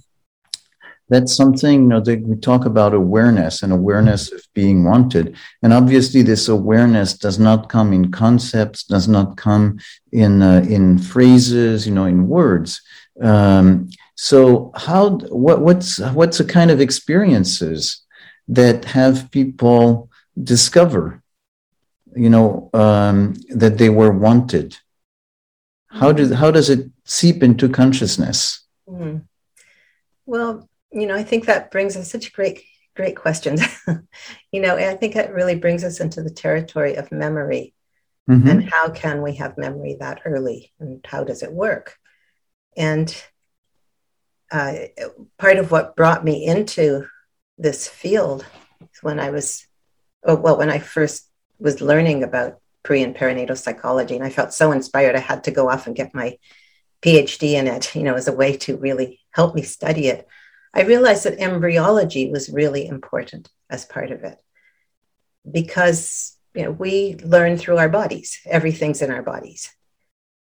that's 1.08 1.34
something, 1.34 1.82
you 1.82 1.88
know, 1.88 2.00
that 2.00 2.20
we 2.22 2.36
talk 2.36 2.64
about 2.64 2.92
awareness 2.92 3.62
and 3.62 3.72
awareness 3.72 4.32
of 4.32 4.40
being 4.54 4.84
wanted. 4.84 5.36
And 5.62 5.72
obviously, 5.72 6.22
this 6.22 6.48
awareness 6.48 7.14
does 7.14 7.38
not 7.38 7.68
come 7.68 7.92
in 7.92 8.10
concepts, 8.10 8.84
does 8.84 9.06
not 9.06 9.36
come 9.36 9.78
in, 10.12 10.42
uh, 10.42 10.64
in 10.68 10.98
phrases, 10.98 11.86
you 11.86 11.94
know, 11.94 12.06
in 12.06 12.28
words. 12.28 12.82
Um, 13.22 13.88
so 14.16 14.72
how 14.74 15.10
what 15.10 15.60
what's 15.60 15.98
what's 15.98 16.38
the 16.38 16.44
kind 16.44 16.70
of 16.70 16.80
experiences 16.80 18.02
that 18.48 18.86
have 18.86 19.30
people 19.30 20.10
discover, 20.42 21.22
you 22.14 22.30
know, 22.30 22.70
um, 22.72 23.34
that 23.50 23.76
they 23.76 23.90
were 23.90 24.10
wanted? 24.10 24.78
How 25.88 26.12
does 26.12 26.32
how 26.32 26.50
does 26.50 26.70
it 26.70 26.90
seep 27.04 27.42
into 27.42 27.68
consciousness? 27.68 28.66
Mm. 28.88 29.26
Well, 30.24 30.68
you 30.90 31.06
know, 31.06 31.14
I 31.14 31.22
think 31.22 31.44
that 31.44 31.70
brings 31.70 31.94
us 31.94 32.10
such 32.10 32.32
great 32.32 32.62
great 32.96 33.16
questions. 33.16 33.62
you 34.50 34.60
know, 34.62 34.76
I 34.76 34.94
think 34.94 35.14
it 35.14 35.30
really 35.30 35.56
brings 35.56 35.84
us 35.84 36.00
into 36.00 36.22
the 36.22 36.30
territory 36.30 36.94
of 36.94 37.12
memory. 37.12 37.74
Mm-hmm. 38.30 38.48
And 38.48 38.70
how 38.70 38.88
can 38.88 39.22
we 39.22 39.36
have 39.36 39.58
memory 39.58 39.98
that 40.00 40.22
early 40.24 40.72
and 40.80 41.04
how 41.06 41.22
does 41.22 41.42
it 41.42 41.52
work? 41.52 41.96
And 42.76 43.14
uh, 44.56 44.72
part 45.38 45.58
of 45.58 45.70
what 45.70 45.96
brought 45.96 46.24
me 46.24 46.46
into 46.46 47.06
this 47.58 47.86
field 47.86 48.46
when 49.02 49.20
I 49.20 49.30
was, 49.30 49.66
oh, 50.24 50.36
well, 50.36 50.56
when 50.56 50.70
I 50.70 50.78
first 50.78 51.28
was 51.58 51.80
learning 51.80 52.22
about 52.22 52.60
pre 52.82 53.02
and 53.02 53.14
perinatal 53.14 53.58
psychology, 53.58 54.16
and 54.16 54.24
I 54.24 54.30
felt 54.30 54.54
so 54.54 54.72
inspired, 54.72 55.16
I 55.16 55.20
had 55.20 55.44
to 55.44 55.50
go 55.50 55.68
off 55.68 55.86
and 55.86 55.96
get 55.96 56.14
my 56.14 56.38
PhD 57.02 57.52
in 57.52 57.66
it, 57.66 57.94
you 57.94 58.02
know, 58.02 58.14
as 58.14 58.28
a 58.28 58.32
way 58.32 58.56
to 58.58 58.76
really 58.76 59.20
help 59.30 59.54
me 59.54 59.62
study 59.62 60.08
it. 60.08 60.26
I 60.72 60.82
realized 60.82 61.24
that 61.24 61.38
embryology 61.38 62.30
was 62.30 62.48
really 62.48 62.86
important 62.86 63.50
as 63.68 63.84
part 63.84 64.10
of 64.10 64.24
it 64.24 64.38
because 65.50 66.36
you 66.54 66.64
know 66.64 66.70
we 66.70 67.16
learn 67.22 67.56
through 67.56 67.78
our 67.78 67.88
bodies 67.88 68.40
everything's 68.46 69.02
in 69.02 69.10
our 69.10 69.22
bodies 69.22 69.72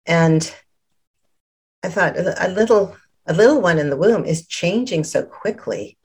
and 0.06 0.56
i 1.84 1.90
thought 1.90 2.18
a 2.18 2.48
little 2.48 2.96
a 3.30 3.34
little 3.34 3.62
one 3.62 3.78
in 3.78 3.92
the 3.92 3.98
womb 3.98 4.26
is 4.26 4.48
changing 4.48 5.04
so 5.04 5.24
quickly. 5.24 5.98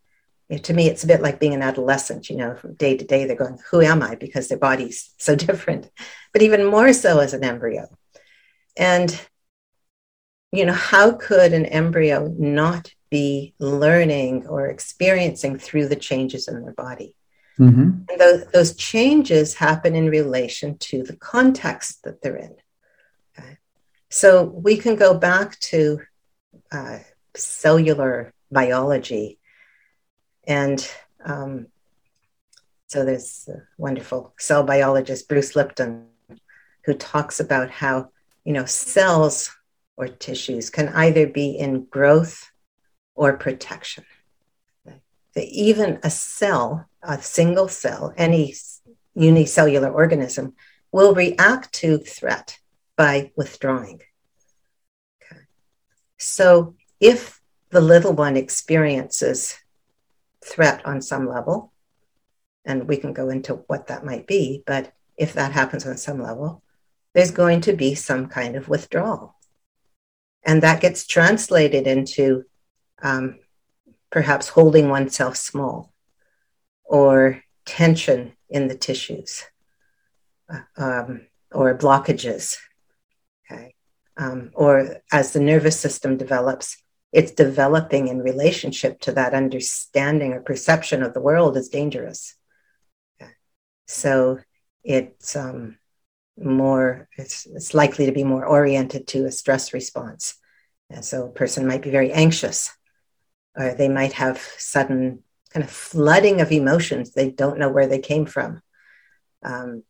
You 0.48 0.56
know, 0.56 0.62
to 0.62 0.74
me, 0.74 0.88
it's 0.88 1.02
a 1.02 1.06
bit 1.06 1.22
like 1.22 1.40
being 1.40 1.54
an 1.54 1.62
adolescent, 1.62 2.28
you 2.28 2.36
know, 2.36 2.54
from 2.54 2.74
day 2.74 2.96
to 2.98 3.04
day, 3.04 3.24
they're 3.24 3.34
going, 3.34 3.58
Who 3.70 3.80
am 3.80 4.02
I? 4.02 4.14
Because 4.14 4.48
their 4.48 4.58
body's 4.58 5.12
so 5.16 5.34
different, 5.48 5.90
but 6.32 6.42
even 6.42 6.66
more 6.66 6.92
so 6.92 7.18
as 7.18 7.32
an 7.32 7.42
embryo. 7.42 7.88
And, 8.76 9.18
you 10.52 10.66
know, 10.66 10.74
how 10.74 11.12
could 11.12 11.54
an 11.54 11.64
embryo 11.64 12.28
not 12.38 12.92
be 13.10 13.54
learning 13.58 14.46
or 14.46 14.66
experiencing 14.66 15.58
through 15.58 15.88
the 15.88 15.96
changes 15.96 16.46
in 16.46 16.62
their 16.62 16.74
body? 16.74 17.16
Mm-hmm. 17.58 18.02
And 18.10 18.20
those, 18.20 18.46
those 18.48 18.76
changes 18.76 19.54
happen 19.54 19.94
in 19.94 20.10
relation 20.10 20.76
to 20.78 21.04
the 21.04 21.16
context 21.16 22.02
that 22.02 22.20
they're 22.20 22.36
in. 22.36 22.56
Okay. 23.38 23.58
So 24.10 24.42
we 24.42 24.76
can 24.76 24.96
go 24.96 25.16
back 25.16 25.58
to 25.60 26.00
uh, 26.72 26.98
cellular 27.36 28.32
biology. 28.50 29.38
And 30.46 30.86
um, 31.24 31.66
so 32.86 33.04
there's 33.04 33.48
a 33.52 33.62
wonderful 33.76 34.34
cell 34.38 34.62
biologist, 34.62 35.28
Bruce 35.28 35.56
Lipton, 35.56 36.06
who 36.84 36.94
talks 36.94 37.40
about 37.40 37.70
how, 37.70 38.10
you 38.44 38.52
know, 38.52 38.64
cells 38.66 39.50
or 39.96 40.08
tissues 40.08 40.70
can 40.70 40.88
either 40.88 41.26
be 41.26 41.50
in 41.50 41.84
growth 41.84 42.50
or 43.14 43.36
protection. 43.36 44.04
even 45.36 45.98
a 46.02 46.10
cell, 46.10 46.88
a 47.02 47.20
single 47.20 47.68
cell, 47.68 48.12
any 48.16 48.54
unicellular 49.14 49.90
organism 49.90 50.54
will 50.92 51.14
react 51.14 51.72
to 51.72 51.98
threat 51.98 52.58
by 52.96 53.32
withdrawing. 53.36 54.00
Okay. 55.22 55.42
So 56.18 56.76
if 57.04 57.38
the 57.68 57.82
little 57.82 58.14
one 58.14 58.34
experiences 58.34 59.58
threat 60.42 60.80
on 60.86 61.02
some 61.02 61.28
level, 61.28 61.70
and 62.64 62.88
we 62.88 62.96
can 62.96 63.12
go 63.12 63.28
into 63.28 63.56
what 63.66 63.88
that 63.88 64.06
might 64.06 64.26
be. 64.26 64.62
But 64.66 64.94
if 65.18 65.34
that 65.34 65.52
happens 65.52 65.86
on 65.86 65.98
some 65.98 66.22
level, 66.22 66.62
there's 67.12 67.30
going 67.30 67.60
to 67.62 67.74
be 67.74 67.94
some 67.94 68.26
kind 68.26 68.56
of 68.56 68.70
withdrawal. 68.70 69.36
And 70.46 70.62
that 70.62 70.80
gets 70.80 71.06
translated 71.06 71.86
into 71.86 72.44
um, 73.02 73.38
perhaps 74.10 74.48
holding 74.48 74.88
oneself 74.88 75.36
small 75.36 75.92
or 76.84 77.42
tension 77.66 78.32
in 78.48 78.68
the 78.68 78.76
tissues 78.76 79.44
uh, 80.48 80.60
um, 80.78 81.26
or 81.52 81.76
blockages. 81.76 82.56
Okay. 83.44 83.74
Um, 84.16 84.52
or 84.54 85.02
as 85.12 85.32
the 85.32 85.40
nervous 85.40 85.78
system 85.78 86.16
develops, 86.16 86.78
it's 87.14 87.30
developing 87.30 88.08
in 88.08 88.18
relationship 88.18 89.00
to 89.00 89.12
that 89.12 89.34
understanding 89.34 90.32
or 90.32 90.40
perception 90.40 91.00
of 91.04 91.14
the 91.14 91.20
world 91.20 91.56
is 91.56 91.68
dangerous. 91.68 92.34
So 93.86 94.40
it's 94.82 95.36
um, 95.36 95.78
more, 96.36 97.08
it's, 97.16 97.46
it's 97.46 97.72
likely 97.72 98.06
to 98.06 98.12
be 98.12 98.24
more 98.24 98.44
oriented 98.44 99.06
to 99.08 99.26
a 99.26 99.30
stress 99.30 99.72
response. 99.72 100.34
And 100.90 101.04
so 101.04 101.26
a 101.26 101.30
person 101.30 101.68
might 101.68 101.82
be 101.82 101.90
very 101.90 102.10
anxious, 102.10 102.72
or 103.56 103.74
they 103.74 103.88
might 103.88 104.14
have 104.14 104.38
sudden 104.58 105.22
kind 105.50 105.62
of 105.62 105.70
flooding 105.70 106.40
of 106.40 106.50
emotions. 106.50 107.12
They 107.12 107.30
don't 107.30 107.60
know 107.60 107.70
where 107.70 107.86
they 107.86 108.00
came 108.00 108.26
from. 108.26 108.60
Um, 109.44 109.84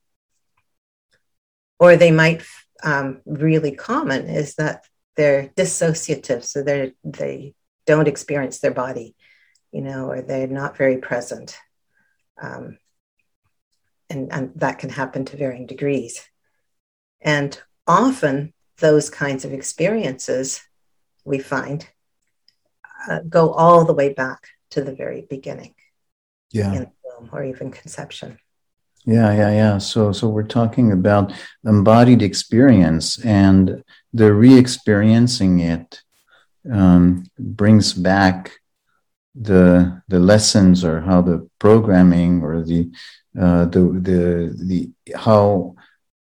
or 1.79 1.97
they 1.97 2.11
might, 2.11 2.43
um, 2.83 3.23
really 3.25 3.73
common 3.73 4.29
is 4.29 4.57
that 4.57 4.85
they're 5.17 5.49
dissociative, 5.57 6.45
so 6.45 6.63
they 6.63 6.93
they 7.05 7.55
don't 7.87 8.09
experience 8.09 8.61
their 8.61 8.73
body, 8.73 9.15
you 9.73 9.83
know, 9.83 10.11
or 10.11 10.23
they're 10.23 10.47
not 10.47 10.77
very 10.77 10.99
present. 10.99 11.57
Um, 12.41 12.79
and, 14.11 14.33
and 14.33 14.53
that 14.57 14.79
can 14.79 14.91
happen 14.91 15.25
to 15.27 15.37
varying 15.37 15.67
degrees. 15.67 16.29
And 17.21 17.61
often 17.87 18.53
those 18.79 19.11
kinds 19.11 19.45
of 19.45 19.53
experiences 19.53 20.63
we 21.25 21.39
find 21.39 21.87
uh, 23.09 23.21
go 23.29 23.51
all 23.51 23.85
the 23.85 23.95
way 23.95 24.13
back 24.13 24.49
to 24.71 24.83
the 24.83 24.95
very 24.95 25.27
beginning. 25.29 25.75
Yeah. 26.51 26.73
In 26.73 26.91
womb 27.05 27.31
or 27.33 27.45
even 27.45 27.71
conception. 27.71 28.39
Yeah, 29.07 29.35
yeah, 29.35 29.51
yeah. 29.51 29.79
So, 29.79 30.13
so 30.13 30.29
we're 30.29 30.45
talking 30.45 30.91
about 30.93 31.33
embodied 31.65 32.23
experience, 32.23 33.23
and 33.25 33.85
the 34.15 34.33
re-experiencing 34.33 35.61
it 35.61 36.01
um, 36.73 37.27
brings 37.39 37.93
back 37.93 38.53
the 39.35 40.01
the 40.09 40.21
lessons 40.21 40.85
or 40.85 41.01
how 41.01 41.21
the 41.21 41.49
programming 41.59 42.43
or 42.43 42.63
the 42.63 42.91
uh, 43.39 43.65
the 43.67 43.81
the 43.81 44.55
the 44.65 44.91
how 45.17 45.75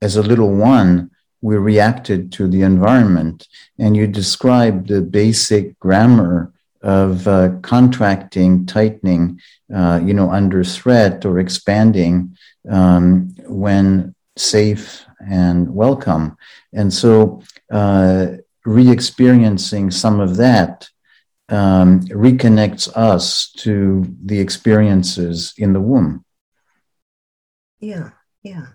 as 0.02 0.16
a 0.16 0.22
little 0.22 0.54
one 0.54 1.10
we 1.40 1.56
reacted 1.56 2.32
to 2.32 2.48
the 2.48 2.62
environment 2.62 3.46
and 3.78 3.96
you 3.96 4.06
described 4.06 4.88
the 4.88 5.00
basic 5.00 5.78
grammar 5.78 6.52
of 6.82 7.28
uh, 7.28 7.50
contracting 7.62 8.66
tightening 8.66 9.40
uh, 9.74 10.00
you 10.04 10.12
know 10.12 10.30
under 10.30 10.64
threat 10.64 11.24
or 11.24 11.38
expanding 11.38 12.36
um, 12.70 13.34
when 13.46 14.14
safe 14.36 15.04
and 15.30 15.74
welcome 15.74 16.36
and 16.72 16.92
so 16.92 17.42
uh, 17.72 18.28
re-experiencing 18.64 19.90
some 19.90 20.20
of 20.20 20.36
that 20.36 20.88
um, 21.48 22.00
reconnects 22.08 22.88
us 22.96 23.50
to 23.52 24.04
the 24.24 24.38
experiences 24.38 25.54
in 25.56 25.72
the 25.72 25.80
womb 25.80 26.24
yeah, 27.80 28.10
yeah. 28.42 28.66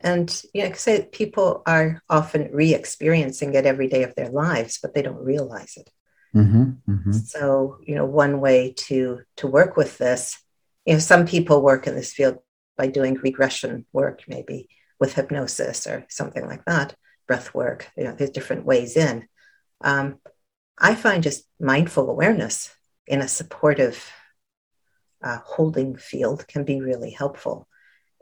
And 0.00 0.42
you 0.54 0.68
know, 0.68 0.72
say 0.74 1.08
people 1.10 1.62
are 1.66 2.02
often 2.08 2.50
re-experiencing 2.52 3.54
it 3.54 3.66
every 3.66 3.88
day 3.88 4.02
of 4.02 4.14
their 4.14 4.28
lives, 4.30 4.78
but 4.80 4.94
they 4.94 5.02
don't 5.02 5.24
realize 5.24 5.76
it. 5.76 5.90
Mm-hmm, 6.34 6.90
mm-hmm. 6.90 7.12
So, 7.12 7.78
you 7.82 7.94
know, 7.94 8.04
one 8.04 8.40
way 8.40 8.72
to 8.88 9.20
to 9.38 9.46
work 9.46 9.76
with 9.76 9.98
this, 9.98 10.38
you 10.84 10.94
know, 10.94 10.98
some 10.98 11.26
people 11.26 11.62
work 11.62 11.86
in 11.86 11.94
this 11.94 12.12
field 12.12 12.38
by 12.76 12.88
doing 12.88 13.14
regression 13.14 13.86
work, 13.92 14.22
maybe 14.28 14.68
with 14.98 15.14
hypnosis 15.14 15.86
or 15.86 16.06
something 16.08 16.46
like 16.46 16.64
that, 16.64 16.94
breath 17.26 17.54
work. 17.54 17.90
You 17.96 18.04
know, 18.04 18.12
there's 18.12 18.30
different 18.30 18.64
ways 18.64 18.96
in. 18.96 19.28
Um, 19.82 20.18
I 20.78 20.94
find 20.94 21.22
just 21.22 21.44
mindful 21.60 22.10
awareness 22.10 22.74
in 23.06 23.20
a 23.20 23.28
supportive 23.28 24.10
uh, 25.22 25.38
holding 25.44 25.96
field 25.96 26.46
can 26.46 26.64
be 26.64 26.80
really 26.80 27.10
helpful 27.10 27.66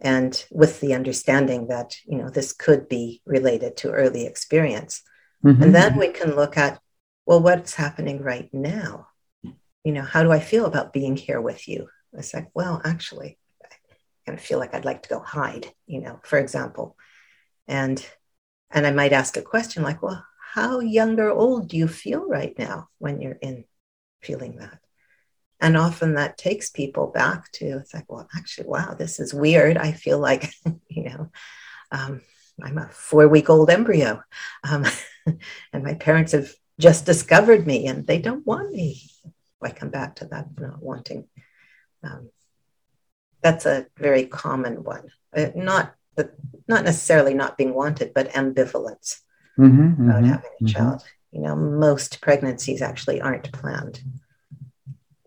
and 0.00 0.44
with 0.50 0.80
the 0.80 0.94
understanding 0.94 1.68
that 1.68 1.96
you 2.04 2.18
know 2.18 2.28
this 2.28 2.52
could 2.52 2.88
be 2.88 3.22
related 3.24 3.76
to 3.76 3.90
early 3.90 4.26
experience 4.26 5.02
mm-hmm. 5.44 5.62
and 5.62 5.74
then 5.74 5.96
we 5.96 6.08
can 6.08 6.34
look 6.34 6.56
at 6.56 6.80
well 7.26 7.40
what's 7.40 7.74
happening 7.74 8.22
right 8.22 8.48
now 8.52 9.06
you 9.42 9.92
know 9.92 10.02
how 10.02 10.22
do 10.22 10.32
i 10.32 10.40
feel 10.40 10.66
about 10.66 10.92
being 10.92 11.16
here 11.16 11.40
with 11.40 11.68
you 11.68 11.88
it's 12.12 12.34
like 12.34 12.48
well 12.54 12.80
actually 12.84 13.38
kind 14.26 14.38
of 14.38 14.44
feel 14.44 14.58
like 14.58 14.74
i'd 14.74 14.84
like 14.84 15.02
to 15.02 15.08
go 15.08 15.20
hide 15.20 15.72
you 15.86 16.00
know 16.00 16.20
for 16.22 16.38
example. 16.38 16.96
And 17.66 18.04
and 18.70 18.86
i 18.86 18.90
might 18.90 19.12
ask 19.12 19.36
a 19.36 19.42
question 19.42 19.82
like 19.82 20.02
well 20.02 20.24
how 20.54 20.78
young 20.78 21.18
or 21.18 21.30
old 21.30 21.68
do 21.68 21.76
you 21.76 21.88
feel 21.88 22.28
right 22.28 22.56
now 22.56 22.88
when 22.98 23.20
you're 23.20 23.38
in 23.42 23.64
feeling 24.22 24.56
that? 24.56 24.78
And 25.60 25.76
often 25.76 26.14
that 26.14 26.38
takes 26.38 26.70
people 26.70 27.08
back 27.08 27.50
to 27.52 27.78
it's 27.78 27.92
like 27.94 28.10
well 28.10 28.28
actually 28.36 28.68
wow 28.68 28.94
this 28.94 29.18
is 29.18 29.34
weird. 29.34 29.76
I 29.76 29.92
feel 29.92 30.18
like 30.18 30.52
you 30.88 31.04
know 31.04 31.30
um, 31.90 32.20
i'm 32.62 32.78
a 32.78 32.88
four 32.88 33.26
week 33.28 33.50
old 33.50 33.70
embryo. 33.70 34.22
Um, 34.62 34.84
and 35.72 35.82
my 35.82 35.94
parents 35.94 36.32
have 36.32 36.52
just 36.78 37.06
discovered 37.06 37.66
me 37.66 37.86
and 37.86 38.06
they 38.06 38.20
don't 38.20 38.46
want 38.46 38.72
me. 38.72 39.02
I 39.62 39.70
come 39.70 39.88
back 39.88 40.16
to 40.16 40.26
that 40.26 40.48
not 40.58 40.82
wanting 40.82 41.26
um, 42.02 42.28
that's 43.44 43.66
a 43.66 43.86
very 43.96 44.26
common 44.26 44.82
one 44.82 45.06
uh, 45.36 45.50
not 45.54 45.94
the, 46.16 46.30
not 46.66 46.82
necessarily 46.84 47.34
not 47.34 47.56
being 47.56 47.74
wanted 47.74 48.12
but 48.12 48.32
ambivalence 48.32 49.20
mm-hmm, 49.56 50.08
about 50.08 50.22
mm-hmm, 50.22 50.24
having 50.24 50.50
a 50.60 50.64
mm-hmm. 50.64 50.66
child 50.66 51.04
you 51.30 51.40
know 51.40 51.54
most 51.54 52.20
pregnancies 52.20 52.82
actually 52.82 53.20
aren't 53.20 53.52
planned 53.52 54.00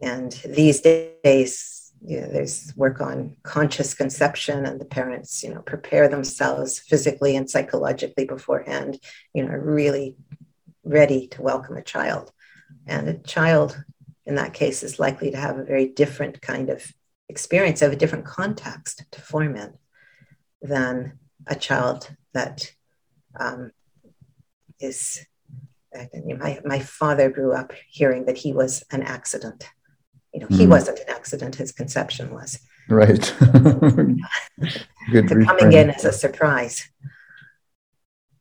and 0.02 0.32
these 0.46 0.82
days, 0.82 1.92
you 2.06 2.22
know, 2.22 2.28
there's 2.28 2.72
work 2.76 3.02
on 3.02 3.36
conscious 3.44 3.94
conception, 3.94 4.66
and 4.66 4.80
the 4.80 4.86
parents, 4.86 5.44
you 5.44 5.54
know, 5.54 5.62
prepare 5.62 6.08
themselves 6.08 6.80
physically 6.80 7.36
and 7.36 7.50
psychologically 7.50 8.26
beforehand, 8.26 9.00
you 9.34 9.44
know, 9.44 9.54
really 9.54 10.16
ready 10.84 11.28
to 11.30 11.42
welcome 11.42 11.78
a 11.78 11.82
child. 11.82 12.32
And 12.86 13.10
a 13.10 13.16
child, 13.16 13.84
in 14.26 14.36
that 14.36 14.54
case, 14.54 14.84
is 14.84 15.00
likely 15.00 15.32
to 15.32 15.38
have 15.38 15.58
a 15.58 15.66
very 15.66 15.88
different 15.88 16.42
kind 16.42 16.70
of 16.70 16.86
experience, 17.30 17.82
of 17.82 17.92
a 17.92 17.96
different 17.96 18.26
context 18.26 19.04
to 19.12 19.22
form 19.22 19.56
in 19.56 19.74
than 20.62 21.20
a 21.46 21.56
child 21.56 22.16
that 22.34 22.72
um, 23.40 23.72
is. 24.80 25.26
My, 26.38 26.60
my 26.64 26.80
father 26.80 27.32
grew 27.32 27.54
up 27.54 27.74
hearing 27.90 28.26
that 28.26 28.38
he 28.38 28.54
was 28.54 28.84
an 28.92 29.02
accident 29.02 29.68
you 30.38 30.42
know, 30.42 30.56
he 30.56 30.66
mm. 30.68 30.70
wasn't 30.70 31.00
an 31.00 31.10
accident, 31.10 31.56
his 31.56 31.72
conception 31.72 32.32
was. 32.32 32.60
Right. 32.90 33.34
Good 35.12 35.30
coming 35.48 35.74
in 35.74 35.90
as 35.90 36.06
a 36.06 36.12
surprise. 36.12 36.88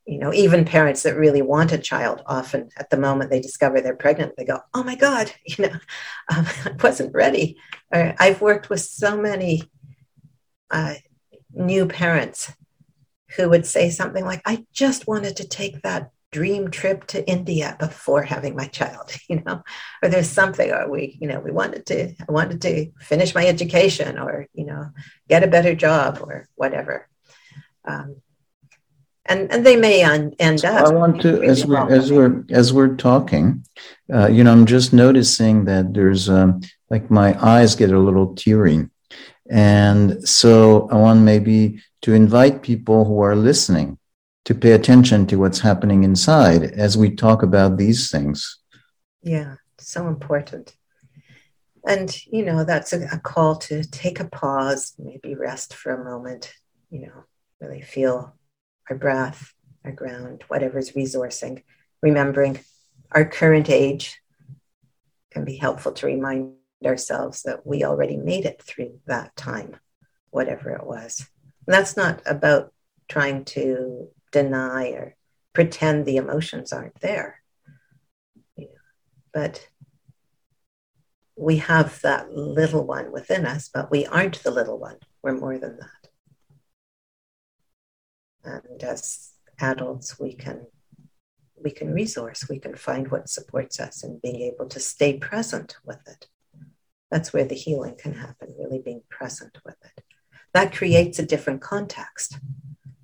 You 0.07 0.19
know, 0.19 0.33
even 0.33 0.65
parents 0.65 1.03
that 1.03 1.17
really 1.17 1.43
want 1.43 1.73
a 1.73 1.79
child, 1.79 2.23
often 2.27 2.69
at 2.79 2.91
the 2.91 2.97
moment 2.97 3.31
they 3.31 3.41
discover 3.41 3.81
they're 3.81 3.97
pregnant, 3.97 4.35
they 4.37 4.45
go, 4.45 4.61
"Oh 4.73 4.85
my 4.85 4.95
God, 4.95 5.33
you 5.47 5.67
know, 5.67 5.79
um, 6.35 6.47
I 6.65 6.75
wasn't 6.83 7.15
ready." 7.15 7.59
Or 7.93 8.15
I've 8.19 8.41
worked 8.41 8.71
with 8.71 8.81
so 8.81 9.17
many 9.17 9.71
uh, 10.71 10.95
new 11.53 11.87
parents 11.87 12.53
who 13.37 13.49
would 13.49 13.67
say 13.67 13.91
something 13.91 14.25
like, 14.25 14.43
"I 14.47 14.65
just 14.73 15.07
wanted 15.07 15.37
to 15.39 15.49
take 15.49 15.83
that 15.83 16.11
dream 16.33 16.71
trip 16.71 17.07
to 17.07 17.27
India 17.29 17.77
before 17.79 18.23
having 18.23 18.55
my 18.55 18.67
child, 18.67 19.11
you 19.29 19.43
know, 19.45 19.63
or 20.03 20.09
there's 20.09 20.29
something, 20.29 20.71
or 20.71 20.91
we, 20.91 21.17
you 21.21 21.29
know, 21.29 21.41
we 21.41 21.51
wanted 21.51 21.87
to, 21.87 22.15
I 22.29 22.33
wanted 22.33 22.61
to 22.63 22.91
finish 23.01 23.35
my 23.35 23.47
education 23.47 24.19
or, 24.19 24.47
you 24.53 24.67
know, 24.67 24.91
get 25.29 25.45
a 25.45 25.49
better 25.49 25.75
job 25.75 26.19
or 26.21 26.49
whatever. 26.55 27.09
Um, 27.87 28.17
and, 29.29 29.51
and 29.53 29.65
they 29.65 29.77
may 29.77 30.03
un- 30.03 30.35
end 30.39 30.65
up. 30.65 30.87
I 30.87 30.93
want 30.93 31.23
to, 31.23 31.43
as 31.43 31.67
we 31.67 31.77
as 31.77 32.13
we're 32.13 32.45
as 32.51 32.73
we're 32.73 32.97
talking, 32.97 33.65
uh, 34.13 34.29
you 34.29 34.45
know, 34.45 34.53
I'm 34.53 34.67
just 34.67 34.93
noticing 34.93 35.65
that 35.67 35.95
there's 35.95 36.29
um, 36.29 36.61
like 36.91 37.11
my 37.11 37.37
eyes 37.45 37.75
get 37.75 37.91
a 37.91 37.99
little 37.99 38.35
teary, 38.35 38.89
and 39.51 40.27
so 40.29 40.89
I 40.91 40.97
want 40.97 41.21
maybe 41.23 41.83
to 42.03 42.15
invite 42.15 42.63
people 42.63 43.05
who 43.05 43.21
are 43.21 43.37
listening 43.37 43.99
to 44.45 44.55
pay 44.55 44.73
attention 44.73 45.27
to 45.27 45.37
what's 45.37 45.61
happening 45.61 46.05
inside 46.05 46.63
as 46.63 46.97
we 46.97 47.11
talk 47.11 47.43
about 47.43 47.77
these 47.77 48.11
things. 48.11 48.59
Yeah, 49.23 49.57
so 49.79 50.09
important. 50.09 50.77
and 51.87 52.27
you 52.27 52.45
know 52.45 52.65
that's 52.65 52.93
a, 52.93 53.07
a, 53.13 53.19
call 53.19 53.57
to 53.57 53.85
take 53.85 54.19
a 54.21 54.25
pause 54.25 54.95
maybe 54.99 55.35
rest 55.35 55.73
for 55.75 55.93
a 55.93 56.05
moment 56.05 56.53
you 56.91 57.01
know 57.01 57.25
really 57.61 57.81
feel 57.81 58.35
our 58.91 58.97
breath 58.97 59.53
our 59.85 59.93
ground 59.93 60.45
whatever's 60.49 60.93
resourcing 60.93 61.63
remembering 62.03 62.59
our 63.13 63.25
current 63.25 63.71
age 63.71 64.21
can 65.31 65.45
be 65.45 65.57
helpful 65.57 65.93
to 65.93 66.07
remind 66.07 66.53
ourselves 66.85 67.43
that 67.43 67.67
we 67.67 67.85
already 67.85 68.17
made 68.17 68.45
it 68.45 68.61
through 68.63 68.99
that 69.07 69.35
time 69.37 69.77
whatever 70.31 70.71
it 70.71 70.87
was 70.87 71.27
and 71.67 71.75
that's 71.75 71.97
not 71.97 72.23
about 72.27 72.73
trying 73.09 73.45
to 73.45 74.09
deny 74.33 74.89
or 74.89 75.15
pretend 75.53 76.05
the 76.05 76.17
emotions 76.17 76.73
aren't 76.73 77.01
there 77.01 77.41
but 79.33 79.69
we 81.37 81.59
have 81.59 82.01
that 82.01 82.33
little 82.33 82.87
one 82.87 83.13
within 83.13 83.45
us, 83.45 83.69
but 83.73 83.91
we 83.91 84.07
aren't 84.07 84.43
the 84.43 84.51
little 84.51 84.79
one. 84.79 84.97
We're 85.23 85.39
more 85.39 85.59
than 85.59 85.79
that. 85.79 86.06
And 88.47 88.83
as 88.83 89.33
adults, 89.61 90.19
we 90.19 90.35
can 90.35 90.67
we 91.63 91.71
can 91.71 91.93
resource, 91.93 92.49
we 92.49 92.59
can 92.59 92.75
find 92.75 93.11
what 93.11 93.31
supports 93.31 93.81
us 93.81 94.03
and 94.03 94.21
being 94.21 94.43
able 94.43 94.69
to 94.69 94.79
stay 94.79 95.17
present 95.17 95.77
with 95.85 95.99
it. 96.07 96.27
That's 97.11 97.33
where 97.33 97.45
the 97.45 97.55
healing 97.55 97.97
can 97.97 98.13
happen, 98.13 98.55
really 98.59 98.83
being 98.85 99.03
present 99.09 99.59
with 99.65 99.77
it. 99.83 100.05
That 100.53 100.75
creates 100.75 101.19
a 101.19 101.27
different 101.27 101.63
context. 101.63 102.39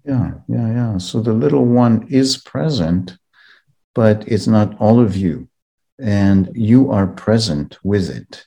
Yeah, 0.05 0.33
yeah, 0.49 0.69
yeah. 0.73 0.99
So 0.99 1.21
the 1.21 1.33
little 1.33 1.65
one 1.65 2.07
is 2.09 2.37
present, 2.37 3.17
but 3.95 4.27
it's 4.29 4.47
not 4.47 4.79
all 4.79 5.01
of 5.01 5.17
you 5.17 5.49
and 5.99 6.51
you 6.55 6.91
are 6.91 7.07
present 7.07 7.79
with 7.85 8.11
it. 8.11 8.47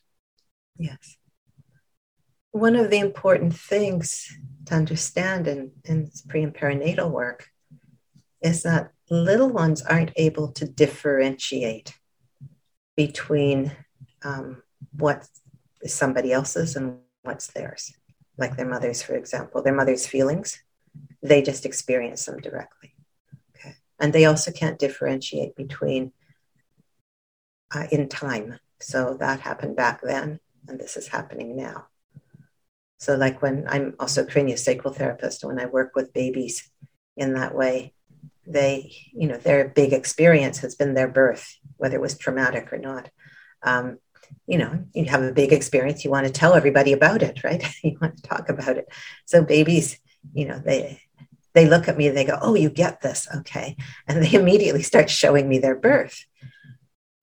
Yes. 0.77 1.17
One 2.51 2.75
of 2.75 2.89
the 2.89 2.99
important 2.99 3.55
things 3.55 4.37
to 4.65 4.75
understand 4.75 5.47
in, 5.47 5.71
in 5.85 6.09
pre 6.27 6.43
and 6.43 6.53
perinatal 6.53 7.09
work 7.09 7.49
is 8.41 8.63
that 8.63 8.91
little 9.09 9.49
ones 9.49 9.81
aren't 9.81 10.11
able 10.15 10.51
to 10.53 10.65
differentiate 10.65 11.93
between 12.95 13.71
um, 14.23 14.61
what 14.97 15.27
is 15.81 15.93
somebody 15.93 16.31
else's 16.31 16.75
and 16.75 16.97
what's 17.23 17.47
theirs. 17.47 17.93
Like 18.37 18.57
their 18.57 18.67
mother's, 18.67 19.01
for 19.01 19.15
example, 19.15 19.61
their 19.61 19.75
mother's 19.75 20.07
feelings, 20.07 20.61
they 21.21 21.41
just 21.41 21.65
experience 21.65 22.25
them 22.25 22.39
directly. 22.39 22.93
Okay. 23.55 23.75
And 23.99 24.13
they 24.13 24.25
also 24.25 24.51
can't 24.51 24.79
differentiate 24.79 25.55
between 25.55 26.11
uh, 27.73 27.87
in 27.91 28.09
time. 28.09 28.59
So 28.79 29.15
that 29.19 29.39
happened 29.39 29.75
back 29.75 30.01
then, 30.01 30.39
and 30.67 30.79
this 30.79 30.97
is 30.97 31.07
happening 31.07 31.55
now. 31.55 31.87
So, 33.05 33.15
like 33.15 33.39
when 33.43 33.65
I'm 33.67 33.93
also 33.99 34.23
a 34.23 34.25
craniosacral 34.25 34.95
therapist, 34.95 35.43
when 35.43 35.59
I 35.59 35.67
work 35.67 35.91
with 35.95 36.11
babies 36.11 36.67
in 37.15 37.35
that 37.35 37.53
way, 37.53 37.93
they, 38.47 38.95
you 39.13 39.27
know, 39.27 39.37
their 39.37 39.69
big 39.69 39.93
experience 39.93 40.57
has 40.59 40.73
been 40.73 40.95
their 40.95 41.07
birth, 41.07 41.55
whether 41.77 41.97
it 41.97 42.01
was 42.01 42.17
traumatic 42.17 42.73
or 42.73 42.79
not. 42.79 43.11
Um, 43.61 43.99
you 44.47 44.57
know, 44.57 44.85
you 44.95 45.05
have 45.05 45.21
a 45.21 45.31
big 45.31 45.53
experience, 45.53 46.03
you 46.03 46.09
want 46.09 46.25
to 46.25 46.33
tell 46.33 46.55
everybody 46.55 46.93
about 46.93 47.21
it, 47.21 47.43
right? 47.43 47.63
you 47.83 47.95
want 48.01 48.17
to 48.17 48.23
talk 48.23 48.49
about 48.49 48.75
it. 48.75 48.87
So 49.25 49.43
babies, 49.43 49.99
you 50.33 50.47
know, 50.47 50.57
they 50.57 50.99
they 51.53 51.67
look 51.67 51.87
at 51.87 51.97
me 51.97 52.07
and 52.07 52.17
they 52.17 52.25
go, 52.25 52.39
"Oh, 52.41 52.55
you 52.55 52.71
get 52.71 53.01
this, 53.01 53.27
okay," 53.35 53.77
and 54.07 54.23
they 54.23 54.33
immediately 54.39 54.81
start 54.81 55.11
showing 55.11 55.47
me 55.47 55.59
their 55.59 55.75
birth 55.75 56.25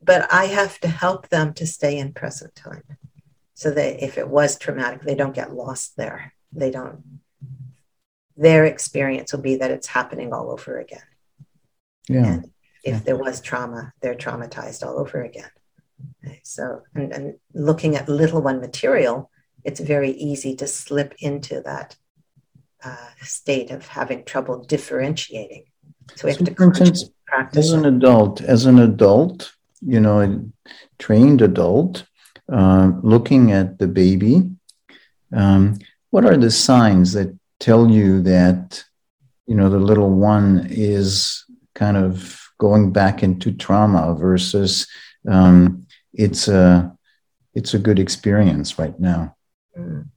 but 0.05 0.33
I 0.33 0.47
have 0.47 0.81
to 0.81 0.89
help 0.89 1.29
them 1.29 1.55
to 1.55 1.65
stay 1.65 1.97
in 1.97 2.13
present 2.13 2.57
time 2.57 2.83
so 3.63 3.71
that 3.71 4.03
if 4.03 4.19
it 4.19 4.29
was 4.29 4.59
traumatic, 4.59 5.03
they 5.03 5.15
don't 5.15 5.35
get 5.35 5.55
lost 5.55 5.97
there. 5.97 6.33
They 6.53 6.73
don't, 6.73 6.99
their 8.37 8.65
experience 8.65 9.33
will 9.33 9.41
be 9.41 9.55
that 9.57 9.71
it's 9.71 9.87
happening 9.87 10.33
all 10.33 10.51
over 10.51 10.81
again. 10.81 11.09
Yeah. 12.09 12.27
And 12.27 12.45
if 12.83 12.95
yeah. 12.95 12.99
there 13.05 13.17
was 13.17 13.41
trauma, 13.41 13.93
they're 14.01 14.17
traumatized 14.17 14.85
all 14.85 14.99
over 14.99 15.23
again. 15.23 15.51
Okay. 16.27 16.41
So, 16.43 16.83
and, 16.97 17.13
and 17.13 17.35
looking 17.55 17.95
at 17.95 18.09
little 18.09 18.43
one 18.43 18.61
material, 18.61 19.31
it's 19.63 19.79
very 19.79 20.11
easy 20.11 20.57
to 20.57 20.67
slip 20.67 21.15
into 21.21 21.61
that 21.61 21.95
uh, 22.83 23.11
state 23.21 23.71
of 23.71 23.87
having 23.87 24.25
trouble 24.25 24.65
differentiating. 24.65 25.67
So 26.17 26.27
we 26.27 26.33
have 26.33 26.41
so 26.41 26.47
to 26.47 26.65
instance, 26.65 27.11
practice. 27.27 27.67
As 27.67 27.73
an 27.73 27.85
adult, 27.85 28.41
as 28.41 28.67
an 28.67 28.81
adult, 28.81 29.53
you 29.87 30.01
know, 30.01 30.21
a 30.21 30.29
trained 30.99 31.43
adult 31.43 32.09
uh, 32.53 32.93
looking 33.03 33.53
at 33.53 33.79
the 33.79 33.89
baby, 33.89 34.51
um, 35.35 35.79
what 36.11 36.25
are 36.25 36.37
the 36.37 36.51
signs 36.51 37.13
that 37.15 37.37
tell 37.59 37.91
you 37.91 38.21
that, 38.23 38.85
you 39.47 39.55
know, 39.55 39.71
the 39.71 39.79
little 39.79 40.11
one 40.11 40.67
is 40.71 41.45
kind 41.75 41.97
of 41.97 42.39
going 42.59 42.93
back 42.93 43.23
into 43.23 43.51
trauma 43.53 44.15
versus 44.15 44.87
um, 45.29 45.87
it's 46.13 46.49
a 46.49 46.97
it's 47.55 47.75
a 47.75 47.79
good 47.79 47.99
experience 47.99 48.79
right 48.79 48.99
now. 49.01 49.37
Mm. 49.79 50.09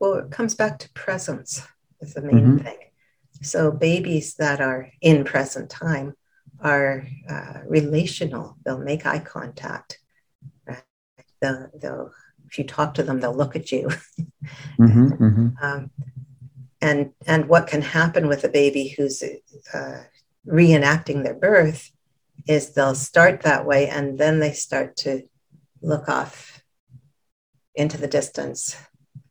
Well, 0.00 0.14
it 0.14 0.30
comes 0.30 0.54
back 0.54 0.78
to 0.80 0.92
presence 0.92 1.62
is 2.00 2.14
the 2.14 2.22
main 2.22 2.34
mm-hmm. 2.34 2.58
thing. 2.58 2.78
So 3.42 3.70
babies 3.70 4.34
that 4.34 4.60
are 4.60 4.90
in 5.00 5.24
present 5.24 5.70
time 5.70 6.14
are 6.60 7.06
uh, 7.28 7.60
relational. 7.66 8.56
They'll 8.64 8.78
make 8.78 9.06
eye 9.06 9.20
contact. 9.20 9.99
They'll, 11.40 11.68
they'll, 11.74 12.12
if 12.46 12.58
you 12.58 12.64
talk 12.64 12.94
to 12.94 13.02
them, 13.02 13.20
they'll 13.20 13.34
look 13.34 13.56
at 13.56 13.72
you. 13.72 13.88
mm-hmm, 14.78 15.06
mm-hmm. 15.12 15.48
Um, 15.62 15.90
and 16.80 17.12
and 17.26 17.48
what 17.48 17.66
can 17.66 17.82
happen 17.82 18.26
with 18.26 18.44
a 18.44 18.48
baby 18.48 18.88
who's 18.88 19.22
uh, 19.74 20.02
reenacting 20.46 21.22
their 21.22 21.34
birth 21.34 21.90
is 22.46 22.72
they'll 22.72 22.94
start 22.94 23.42
that 23.42 23.66
way, 23.66 23.88
and 23.88 24.18
then 24.18 24.40
they 24.40 24.52
start 24.52 24.96
to 24.96 25.22
look 25.82 26.08
off 26.08 26.62
into 27.74 27.98
the 27.98 28.06
distance, 28.06 28.76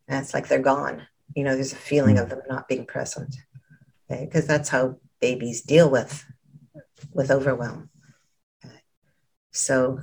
and 0.07 0.23
it's 0.23 0.33
like 0.33 0.47
they're 0.47 0.59
gone. 0.59 1.07
You 1.35 1.43
know, 1.43 1.55
there's 1.55 1.73
a 1.73 1.77
feeling 1.77 2.15
mm-hmm. 2.15 2.23
of 2.23 2.29
them 2.29 2.41
not 2.47 2.67
being 2.67 2.85
present, 2.85 3.35
because 4.07 4.27
okay? 4.27 4.47
that's 4.47 4.69
how 4.69 4.97
babies 5.19 5.61
deal 5.61 5.89
with 5.89 6.25
with 7.13 7.31
overwhelm. 7.31 7.89
So 9.51 10.01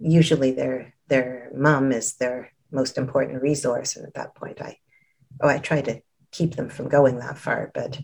usually 0.00 0.50
their 0.52 0.94
their 1.10 1.50
mom 1.54 1.92
is 1.92 2.14
their 2.14 2.52
most 2.72 2.96
important 2.96 3.42
resource, 3.42 3.96
and 3.96 4.06
at 4.06 4.14
that 4.14 4.34
point, 4.34 4.62
I 4.62 4.78
oh 5.42 5.48
I 5.48 5.58
try 5.58 5.82
to 5.82 6.00
keep 6.30 6.54
them 6.54 6.70
from 6.70 6.88
going 6.88 7.18
that 7.18 7.36
far, 7.36 7.70
but 7.74 8.00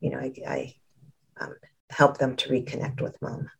you 0.00 0.10
know 0.10 0.18
I, 0.18 0.32
I 0.48 0.74
um, 1.40 1.54
help 1.90 2.18
them 2.18 2.34
to 2.36 2.48
reconnect 2.48 3.00
with 3.00 3.20
mom, 3.22 3.50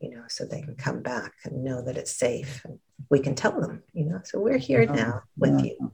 you 0.00 0.10
know, 0.10 0.22
so 0.28 0.46
they 0.46 0.62
can 0.62 0.76
come 0.76 1.02
back 1.02 1.32
and 1.44 1.64
know 1.64 1.82
that 1.82 1.98
it's 1.98 2.16
safe, 2.16 2.64
and 2.64 2.78
we 3.10 3.18
can 3.18 3.34
tell 3.34 3.60
them, 3.60 3.82
you 3.92 4.06
know, 4.06 4.20
so 4.24 4.40
we're 4.40 4.56
here 4.56 4.82
yeah, 4.82 4.92
now 4.92 5.22
with 5.36 5.58
yeah, 5.58 5.64
you. 5.64 5.92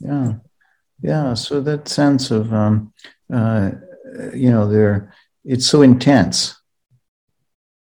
Yeah, 0.00 0.32
yeah. 1.00 1.34
So 1.34 1.60
that 1.60 1.88
sense 1.88 2.30
of 2.30 2.52
um, 2.52 2.92
uh, 3.32 3.70
you 4.34 4.50
know, 4.50 4.68
they're 4.68 5.14
it's 5.44 5.66
so 5.66 5.82
intense 5.82 6.57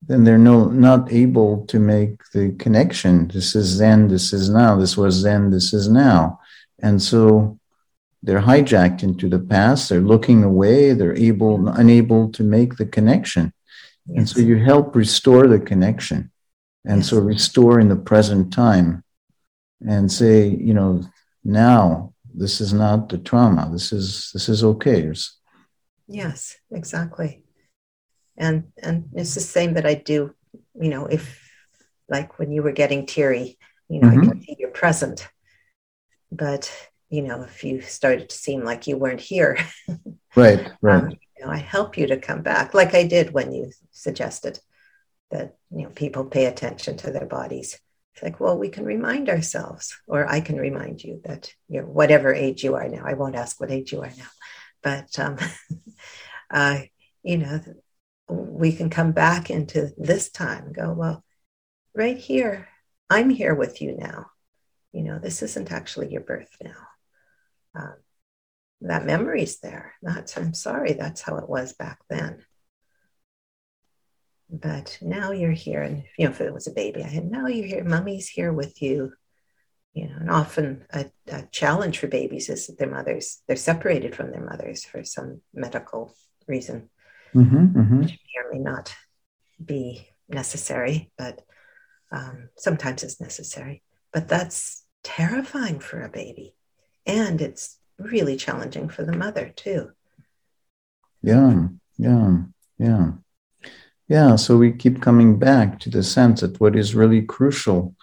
then 0.07 0.23
they're 0.23 0.37
no 0.37 0.65
not 0.65 1.11
able 1.11 1.65
to 1.67 1.79
make 1.79 2.29
the 2.33 2.51
connection. 2.59 3.27
This 3.29 3.55
is 3.55 3.77
then, 3.77 4.07
this 4.07 4.33
is 4.33 4.49
now, 4.49 4.75
this 4.75 4.97
was 4.97 5.23
then, 5.23 5.49
this 5.49 5.73
is 5.73 5.87
now. 5.87 6.39
And 6.81 7.01
so 7.01 7.59
they're 8.21 8.41
hijacked 8.41 9.03
into 9.03 9.29
the 9.29 9.39
past, 9.39 9.89
they're 9.89 10.01
looking 10.01 10.43
away, 10.43 10.93
they're 10.93 11.15
able 11.15 11.67
unable 11.69 12.29
to 12.31 12.43
make 12.43 12.75
the 12.77 12.85
connection. 12.85 13.53
Yes. 14.07 14.17
And 14.17 14.29
so 14.29 14.39
you 14.41 14.57
help 14.57 14.95
restore 14.95 15.47
the 15.47 15.59
connection. 15.59 16.31
And 16.85 16.97
yes. 16.97 17.09
so 17.09 17.19
restore 17.19 17.79
in 17.79 17.87
the 17.87 17.95
present 17.95 18.51
time 18.51 19.03
and 19.85 20.11
say, 20.11 20.47
you 20.47 20.73
know, 20.73 21.03
now 21.45 22.13
this 22.33 22.59
is 22.59 22.73
not 22.73 23.09
the 23.09 23.17
trauma. 23.17 23.69
This 23.71 23.93
is 23.93 24.31
this 24.33 24.49
is 24.49 24.63
okay. 24.63 25.13
Yes, 26.07 26.57
exactly 26.71 27.42
and 28.37 28.71
and 28.81 29.09
it's 29.13 29.35
the 29.35 29.41
same 29.41 29.73
that 29.75 29.85
I 29.85 29.95
do. 29.95 30.33
You 30.79 30.89
know, 30.89 31.05
if 31.05 31.41
like 32.09 32.39
when 32.39 32.51
you 32.51 32.63
were 32.63 32.71
getting 32.71 33.05
teary, 33.05 33.57
you 33.89 33.99
know, 33.99 34.09
mm-hmm. 34.09 34.21
I 34.21 34.25
can 34.25 34.41
see 34.41 34.55
you're 34.59 34.69
present, 34.69 35.27
but 36.31 36.71
you 37.09 37.21
know, 37.21 37.43
if 37.43 37.63
you 37.63 37.81
started 37.81 38.29
to 38.29 38.35
seem 38.35 38.63
like 38.63 38.87
you 38.87 38.97
weren't 38.97 39.21
here, 39.21 39.57
right, 40.35 40.71
right. 40.81 41.03
Um, 41.03 41.09
you 41.11 41.45
know, 41.45 41.51
I 41.51 41.57
help 41.57 41.97
you 41.97 42.07
to 42.07 42.17
come 42.17 42.41
back, 42.41 42.73
like 42.73 42.93
I 42.93 43.05
did 43.05 43.33
when 43.33 43.53
you 43.53 43.71
suggested 43.91 44.59
that 45.31 45.55
you 45.71 45.83
know 45.83 45.89
people 45.89 46.25
pay 46.25 46.45
attention 46.45 46.97
to 46.97 47.11
their 47.11 47.25
bodies. 47.25 47.79
It's 48.13 48.23
like, 48.23 48.39
well, 48.39 48.57
we 48.57 48.69
can 48.69 48.85
remind 48.85 49.29
ourselves, 49.29 49.97
or 50.07 50.29
I 50.29 50.41
can 50.41 50.57
remind 50.57 51.03
you 51.03 51.21
that 51.25 51.51
you're 51.67 51.85
whatever 51.85 52.33
age 52.33 52.63
you 52.63 52.75
are 52.75 52.87
now. 52.87 53.03
I 53.05 53.13
won't 53.13 53.35
ask 53.35 53.59
what 53.59 53.71
age 53.71 53.91
you 53.91 54.01
are 54.01 54.11
now, 54.15 54.29
but 54.83 55.17
um, 55.19 55.37
uh, 56.51 56.81
you 57.23 57.37
know, 57.37 57.59
we 58.29 58.71
can 58.73 58.89
come 58.89 59.11
back 59.11 59.49
into 59.49 59.91
this 59.97 60.29
time 60.29 60.65
and 60.65 60.75
go, 60.75 60.91
well, 60.93 61.23
right 61.93 62.17
here, 62.17 62.67
I'm 63.09 63.29
here 63.29 63.53
with 63.53 63.81
you 63.81 63.95
now. 63.97 64.27
you 64.93 65.03
know, 65.03 65.19
this 65.19 65.41
isn't 65.41 65.71
actually 65.71 66.11
your 66.11 66.21
birth 66.21 66.55
now. 66.63 66.87
Um, 67.75 67.95
that 68.81 69.05
memory's 69.05 69.59
there. 69.59 69.95
That's, 70.01 70.37
I'm 70.37 70.53
sorry, 70.53 70.93
that's 70.93 71.21
how 71.21 71.37
it 71.37 71.49
was 71.49 71.73
back 71.73 71.99
then. 72.09 72.43
But 74.49 74.99
now 75.01 75.31
you're 75.31 75.51
here, 75.51 75.81
and 75.81 76.03
you 76.17 76.25
know, 76.25 76.31
if 76.31 76.39
it 76.39 76.53
was 76.53 76.67
a 76.67 76.73
baby, 76.73 77.03
I 77.03 77.07
had 77.07 77.29
now 77.29 77.47
you're 77.47 77.65
here, 77.65 77.83
mommy's 77.83 78.29
here 78.29 78.53
with 78.53 78.81
you. 78.81 79.13
You 79.93 80.09
know, 80.09 80.15
and 80.19 80.29
often 80.29 80.85
a, 80.91 81.05
a 81.27 81.43
challenge 81.51 81.99
for 81.99 82.07
babies 82.07 82.49
is 82.49 82.67
that 82.67 82.77
their 82.77 82.89
mothers, 82.89 83.41
they're 83.47 83.55
separated 83.55 84.15
from 84.15 84.31
their 84.31 84.43
mothers 84.43 84.83
for 84.85 85.03
some 85.03 85.41
medical 85.53 86.15
reason, 86.47 86.89
mm-hmm, 87.33 87.79
mm-hmm. 87.79 87.99
which 87.99 88.11
may 88.11 88.41
or 88.41 88.53
may 88.53 88.59
not 88.59 88.95
be 89.63 90.07
necessary, 90.29 91.11
but 91.17 91.41
um, 92.11 92.49
sometimes 92.57 93.03
it's 93.03 93.19
necessary. 93.19 93.83
But 94.11 94.27
that's 94.27 94.83
terrifying 95.03 95.79
for 95.79 96.01
a 96.01 96.09
baby. 96.09 96.55
And 97.05 97.41
it's 97.41 97.77
really 97.99 98.37
challenging 98.37 98.89
for 98.89 99.03
the 99.03 99.17
mother, 99.17 99.51
too. 99.55 99.91
Yeah, 101.21 101.67
yeah, 101.97 102.37
yeah. 102.77 103.11
Yeah, 104.07 104.35
so 104.35 104.57
we 104.57 104.71
keep 104.73 105.01
coming 105.01 105.39
back 105.39 105.79
to 105.79 105.89
the 105.89 106.03
sense 106.03 106.41
that 106.41 106.59
what 106.59 106.75
is 106.75 106.95
really 106.95 107.21
crucial 107.21 107.95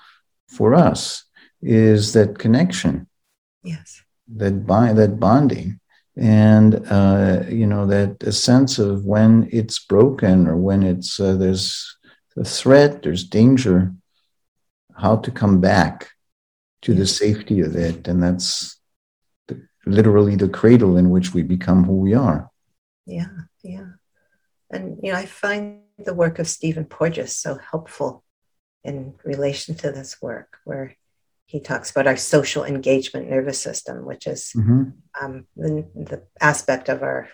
for 0.48 0.74
us 0.74 1.24
is 1.62 2.12
that 2.14 2.38
connection. 2.38 3.06
Yes. 3.62 4.02
That 4.36 4.66
bind, 4.66 4.98
that 4.98 5.20
bonding, 5.20 5.79
and 6.16 6.86
uh, 6.90 7.44
you 7.48 7.66
know 7.66 7.86
that 7.86 8.22
a 8.22 8.32
sense 8.32 8.78
of 8.78 9.04
when 9.04 9.48
it's 9.52 9.78
broken 9.78 10.46
or 10.46 10.56
when 10.56 10.82
it's 10.82 11.20
uh, 11.20 11.36
there's 11.36 11.96
a 12.36 12.44
threat, 12.44 13.02
there's 13.02 13.24
danger, 13.24 13.92
how 14.96 15.16
to 15.16 15.30
come 15.30 15.60
back 15.60 16.10
to 16.82 16.94
the 16.94 17.06
safety 17.06 17.60
of 17.60 17.76
it, 17.76 18.08
and 18.08 18.22
that's 18.22 18.80
the, 19.48 19.62
literally 19.86 20.36
the 20.36 20.48
cradle 20.48 20.96
in 20.96 21.10
which 21.10 21.34
we 21.34 21.42
become 21.42 21.84
who 21.84 21.96
we 21.96 22.14
are. 22.14 22.50
Yeah, 23.06 23.28
yeah, 23.62 23.86
and 24.70 24.98
you 25.02 25.12
know 25.12 25.18
I 25.18 25.26
find 25.26 25.80
the 25.98 26.14
work 26.14 26.38
of 26.38 26.48
Stephen 26.48 26.84
Porges 26.84 27.36
so 27.36 27.58
helpful 27.58 28.24
in 28.82 29.14
relation 29.24 29.74
to 29.76 29.92
this 29.92 30.20
work, 30.22 30.56
where 30.64 30.96
he 31.50 31.58
talks 31.58 31.90
about 31.90 32.06
our 32.06 32.16
social 32.16 32.62
engagement 32.64 33.28
nervous 33.28 33.60
system, 33.60 34.04
which 34.04 34.28
is 34.28 34.52
mm-hmm. 34.56 34.90
um, 35.20 35.46
the, 35.56 35.84
the 35.96 36.22
aspect 36.40 36.88
of 36.88 37.02
our 37.02 37.28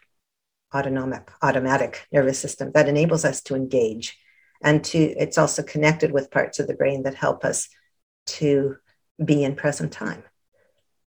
autonomic 0.75 1.31
automatic 1.43 2.07
nervous 2.11 2.39
system 2.39 2.73
that 2.73 2.89
enables 2.89 3.27
us 3.27 3.43
to 3.43 3.55
engage 3.55 4.17
and 4.63 4.83
to 4.83 4.99
it's 4.99 5.37
also 5.39 5.63
connected 5.63 6.13
with 6.13 6.31
parts 6.31 6.59
of 6.59 6.67
the 6.67 6.75
brain 6.75 7.03
that 7.03 7.15
help 7.15 7.45
us 7.45 7.69
to 8.27 8.77
be 9.25 9.45
in 9.45 9.55
present 9.55 9.93
time 9.93 10.25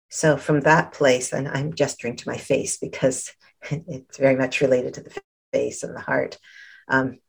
so 0.09 0.37
from 0.37 0.61
that 0.61 0.93
place 0.93 1.33
and 1.33 1.49
i'm 1.49 1.73
gesturing 1.73 2.15
to 2.15 2.29
my 2.29 2.37
face 2.37 2.77
because 2.77 3.33
it's 3.69 4.17
very 4.17 4.37
much 4.37 4.61
related 4.61 4.93
to 4.93 5.01
the 5.01 5.21
face 5.51 5.83
and 5.83 5.95
the 5.95 6.01
heart 6.01 6.37
um, 6.87 7.19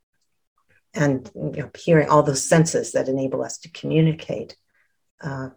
and 0.94 1.30
you 1.34 1.62
know, 1.62 1.70
hearing 1.76 2.08
all 2.08 2.22
those 2.22 2.46
senses 2.46 2.92
that 2.92 3.08
enable 3.08 3.42
us 3.42 3.58
to 3.58 3.70
communicate 3.70 4.56
uh, 5.22 5.50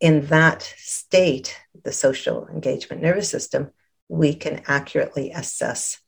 in 0.00 0.26
that 0.26 0.62
state, 0.76 1.56
the 1.82 1.92
social 1.92 2.46
engagement 2.48 3.02
nervous 3.02 3.30
system, 3.30 3.70
we 4.08 4.34
can 4.34 4.62
accurately 4.66 5.30
assess 5.30 6.00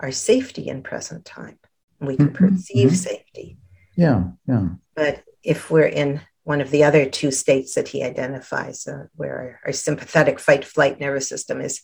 our 0.00 0.10
safety 0.10 0.68
in 0.68 0.82
present 0.82 1.24
time. 1.24 1.58
We 2.00 2.16
can 2.16 2.30
mm-hmm. 2.30 2.46
perceive 2.46 2.88
mm-hmm. 2.88 2.96
safety. 2.96 3.58
Yeah, 3.96 4.24
yeah. 4.48 4.68
But 4.96 5.24
if 5.42 5.70
we're 5.70 5.86
in 5.86 6.20
one 6.42 6.60
of 6.60 6.70
the 6.70 6.84
other 6.84 7.06
two 7.06 7.30
states 7.30 7.74
that 7.74 7.88
he 7.88 8.02
identifies, 8.02 8.86
uh, 8.86 9.06
where 9.14 9.36
our, 9.36 9.60
our 9.66 9.72
sympathetic 9.72 10.40
fight 10.40 10.64
flight 10.64 11.00
nervous 11.00 11.28
system 11.28 11.60
is 11.60 11.82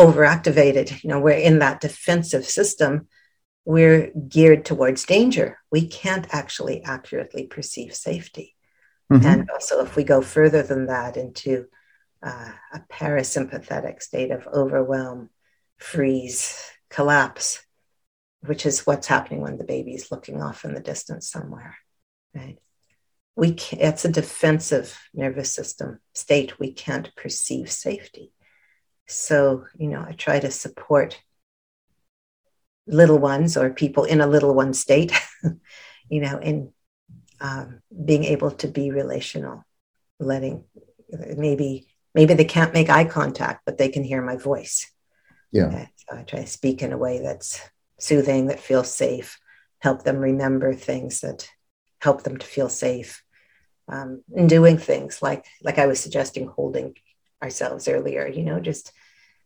overactivated, 0.00 1.02
you 1.02 1.10
know, 1.10 1.20
we're 1.20 1.32
in 1.32 1.60
that 1.60 1.80
defensive 1.80 2.44
system, 2.44 3.08
we're 3.64 4.10
geared 4.28 4.64
towards 4.64 5.04
danger. 5.04 5.58
We 5.70 5.86
can't 5.86 6.26
actually 6.30 6.82
accurately 6.82 7.46
perceive 7.46 7.94
safety. 7.94 8.53
Mm-hmm. 9.14 9.26
And 9.26 9.50
also, 9.50 9.80
if 9.80 9.94
we 9.94 10.02
go 10.02 10.20
further 10.20 10.62
than 10.62 10.86
that 10.86 11.16
into 11.16 11.66
uh, 12.20 12.50
a 12.72 12.80
parasympathetic 12.90 14.02
state 14.02 14.32
of 14.32 14.46
overwhelm, 14.48 15.30
freeze, 15.78 16.60
collapse, 16.90 17.64
which 18.40 18.66
is 18.66 18.86
what's 18.86 19.06
happening 19.06 19.40
when 19.40 19.56
the 19.56 19.64
baby's 19.64 20.10
looking 20.10 20.42
off 20.42 20.64
in 20.64 20.74
the 20.74 20.80
distance 20.80 21.30
somewhere, 21.30 21.76
right? 22.34 22.58
We 23.36 23.54
can, 23.54 23.80
it's 23.80 24.04
a 24.04 24.10
defensive 24.10 24.98
nervous 25.12 25.52
system 25.52 26.00
state. 26.14 26.58
We 26.58 26.72
can't 26.72 27.14
perceive 27.14 27.70
safety. 27.70 28.32
So, 29.06 29.66
you 29.78 29.88
know, 29.88 30.04
I 30.06 30.12
try 30.12 30.40
to 30.40 30.50
support 30.50 31.20
little 32.86 33.18
ones 33.18 33.56
or 33.56 33.70
people 33.70 34.04
in 34.04 34.20
a 34.20 34.26
little 34.26 34.54
one 34.54 34.74
state, 34.74 35.12
you 36.08 36.20
know, 36.20 36.38
in 36.38 36.72
um, 37.40 37.80
being 38.04 38.24
able 38.24 38.50
to 38.52 38.68
be 38.68 38.90
relational, 38.90 39.64
letting 40.18 40.64
maybe 41.36 41.86
maybe 42.14 42.34
they 42.34 42.44
can't 42.44 42.74
make 42.74 42.90
eye 42.90 43.04
contact, 43.04 43.62
but 43.66 43.78
they 43.78 43.88
can 43.88 44.04
hear 44.04 44.22
my 44.22 44.36
voice. 44.36 44.90
Yeah. 45.52 45.66
Okay? 45.66 45.88
So 45.96 46.16
I 46.16 46.22
try 46.22 46.40
to 46.40 46.46
speak 46.46 46.82
in 46.82 46.92
a 46.92 46.98
way 46.98 47.20
that's 47.20 47.60
soothing, 47.98 48.46
that 48.46 48.60
feels 48.60 48.92
safe, 48.92 49.38
help 49.78 50.02
them 50.02 50.18
remember 50.18 50.74
things 50.74 51.20
that 51.20 51.48
help 52.00 52.22
them 52.22 52.36
to 52.36 52.46
feel 52.46 52.68
safe, 52.68 53.22
um, 53.88 54.22
and 54.34 54.48
doing 54.48 54.78
things 54.78 55.22
like 55.22 55.44
like 55.62 55.78
I 55.78 55.86
was 55.86 56.00
suggesting, 56.00 56.46
holding 56.46 56.94
ourselves 57.42 57.88
earlier. 57.88 58.26
You 58.26 58.44
know, 58.44 58.60
just 58.60 58.92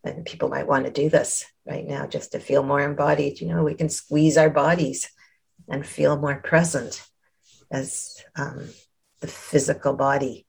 and 0.04 0.24
people 0.24 0.48
might 0.48 0.66
want 0.66 0.84
to 0.84 0.92
do 0.92 1.08
this 1.08 1.44
right 1.66 1.86
now 1.86 2.06
just 2.06 2.32
to 2.32 2.40
feel 2.40 2.62
more 2.62 2.80
embodied. 2.80 3.40
You 3.40 3.48
know, 3.48 3.64
we 3.64 3.74
can 3.74 3.88
squeeze 3.88 4.36
our 4.36 4.50
bodies 4.50 5.10
and 5.68 5.86
feel 5.86 6.16
more 6.16 6.36
present 6.36 7.02
as 7.70 8.22
um, 8.36 8.68
the 9.20 9.26
physical 9.26 9.92
body 9.94 10.46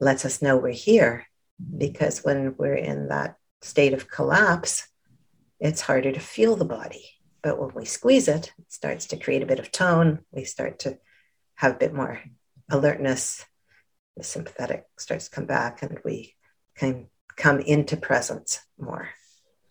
lets 0.00 0.24
us 0.24 0.42
know 0.42 0.56
we're 0.56 0.70
here. 0.72 1.26
Because 1.76 2.24
when 2.24 2.54
we're 2.56 2.74
in 2.74 3.08
that 3.08 3.36
state 3.62 3.92
of 3.92 4.10
collapse, 4.10 4.86
it's 5.58 5.80
harder 5.80 6.12
to 6.12 6.20
feel 6.20 6.54
the 6.54 6.64
body. 6.64 7.04
But 7.42 7.58
when 7.58 7.74
we 7.74 7.84
squeeze 7.84 8.28
it, 8.28 8.52
it 8.58 8.72
starts 8.72 9.06
to 9.06 9.16
create 9.16 9.42
a 9.42 9.46
bit 9.46 9.58
of 9.58 9.72
tone. 9.72 10.20
We 10.30 10.44
start 10.44 10.80
to 10.80 10.98
have 11.56 11.72
a 11.72 11.78
bit 11.78 11.92
more 11.92 12.20
alertness. 12.70 13.44
The 14.16 14.24
sympathetic 14.24 14.84
starts 14.98 15.28
to 15.28 15.34
come 15.34 15.46
back, 15.46 15.82
and 15.82 15.98
we 16.04 16.34
can 16.76 17.08
come 17.36 17.60
into 17.60 17.96
presence 17.96 18.60
more. 18.78 19.08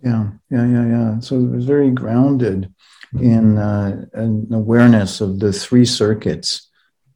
Yeah, 0.01 0.29
yeah, 0.49 0.67
yeah, 0.67 0.85
yeah. 0.85 1.19
So 1.19 1.35
it 1.35 1.49
was 1.49 1.65
very 1.65 1.91
grounded 1.91 2.73
in 3.19 3.57
uh, 3.57 4.05
an 4.13 4.47
awareness 4.53 5.21
of 5.21 5.39
the 5.39 5.51
three 5.51 5.85
circuits 5.85 6.69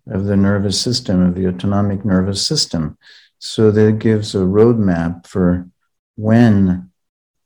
of 0.08 0.26
the 0.26 0.36
nervous 0.36 0.80
system, 0.80 1.22
of 1.22 1.36
the 1.36 1.48
autonomic 1.48 2.04
nervous 2.04 2.46
system. 2.46 2.98
So 3.40 3.72
that 3.72 4.00
gives 4.00 4.34
a 4.34 4.40
roadmap 4.40 5.28
for 5.28 5.70
when 6.16 6.92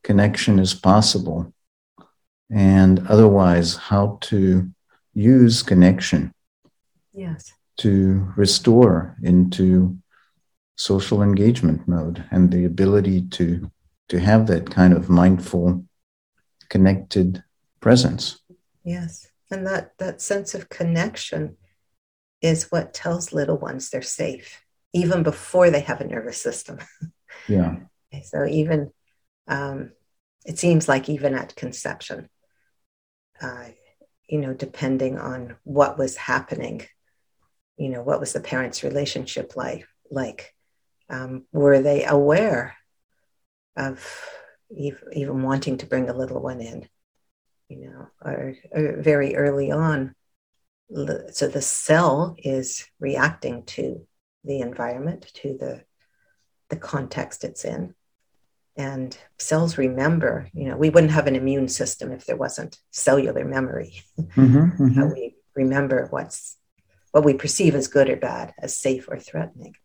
connection 0.04 0.60
is 0.60 0.74
possible 0.74 1.54
and 2.52 3.06
otherwise 3.08 3.76
how 3.76 4.18
to 4.22 4.70
use 5.14 5.64
connection 5.64 6.32
yes 7.14 7.52
to 7.78 8.32
restore 8.36 9.16
into 9.24 9.98
social 10.76 11.24
engagement 11.24 11.88
mode 11.88 12.24
and 12.32 12.52
the 12.52 12.66
ability 12.66 13.22
to 13.30 13.72
to 14.10 14.20
have 14.20 14.48
that 14.48 14.70
kind 14.70 14.94
of 14.94 15.10
mindful 15.10 15.86
connected 16.70 17.44
presence. 17.80 18.40
Yes 18.84 19.28
and 19.52 19.66
that 19.68 19.92
that 20.00 20.22
sense 20.22 20.56
of 20.56 20.70
connection 20.70 21.58
is 22.42 22.72
what 22.72 22.94
tells 22.94 23.34
little 23.34 23.58
ones 23.58 23.90
they're 23.90 24.02
safe 24.02 24.62
even 24.94 25.24
before 25.24 25.70
they 25.70 25.82
have 25.82 26.02
a 26.02 26.08
nervous 26.08 26.42
system. 26.42 26.80
Yeah. 27.50 27.76
So 28.24 28.46
even 28.46 28.92
um, 29.48 29.92
it 30.46 30.58
seems 30.58 30.88
like 30.88 31.10
even 31.10 31.36
at 31.36 31.56
conception 31.56 32.30
uh, 33.40 33.66
you 34.30 34.40
know 34.40 34.54
depending 34.54 35.20
on 35.20 35.58
what 35.64 35.98
was 35.98 36.16
happening 36.16 36.88
you 37.78 37.90
know 37.90 38.02
what 38.02 38.20
was 38.20 38.32
the 38.34 38.40
parents 38.40 38.84
relationship 38.84 39.56
like 39.56 39.86
like 40.10 40.56
um, 41.10 41.46
were 41.52 41.82
they 41.82 42.06
aware 42.06 42.76
of 43.76 44.30
even 44.72 45.44
wanting 45.44 45.78
to 45.78 45.86
bring 45.86 46.10
a 46.10 46.14
little 46.14 46.42
one 46.42 46.62
in 46.62 46.88
you 47.70 47.90
know 47.90 48.08
or, 48.24 48.56
or 48.72 49.02
very 49.02 49.36
early 49.36 49.72
on 49.72 50.16
so 51.32 51.48
the 51.48 51.62
cell 51.62 52.36
is 52.38 52.86
reacting 53.00 53.64
to 53.64 54.06
the 54.44 54.62
environment 54.62 55.32
to 55.34 55.58
the 55.58 55.84
the 56.70 56.76
context 56.76 57.44
it's 57.44 57.66
in. 57.66 57.94
And 58.78 59.18
cells 59.38 59.78
remember 59.78 60.50
you 60.54 60.68
know 60.68 60.78
we 60.78 60.90
wouldn't 60.90 61.14
have 61.14 61.28
an 61.28 61.36
immune 61.36 61.70
system 61.70 62.12
if 62.12 62.26
there 62.26 62.36
wasn't 62.36 62.78
cellular 62.92 63.46
memory. 63.46 64.04
Mm-hmm, 64.20 64.84
mm-hmm. 64.84 64.88
How 65.00 65.08
we 65.08 65.36
remember 65.56 66.08
what's 66.10 66.58
what 67.12 67.24
we 67.24 67.34
perceive 67.34 67.76
as 67.76 67.88
good 67.88 68.10
or 68.10 68.18
bad 68.18 68.54
as 68.60 68.76
safe 68.76 69.08
or 69.08 69.18
threatening 69.18 69.76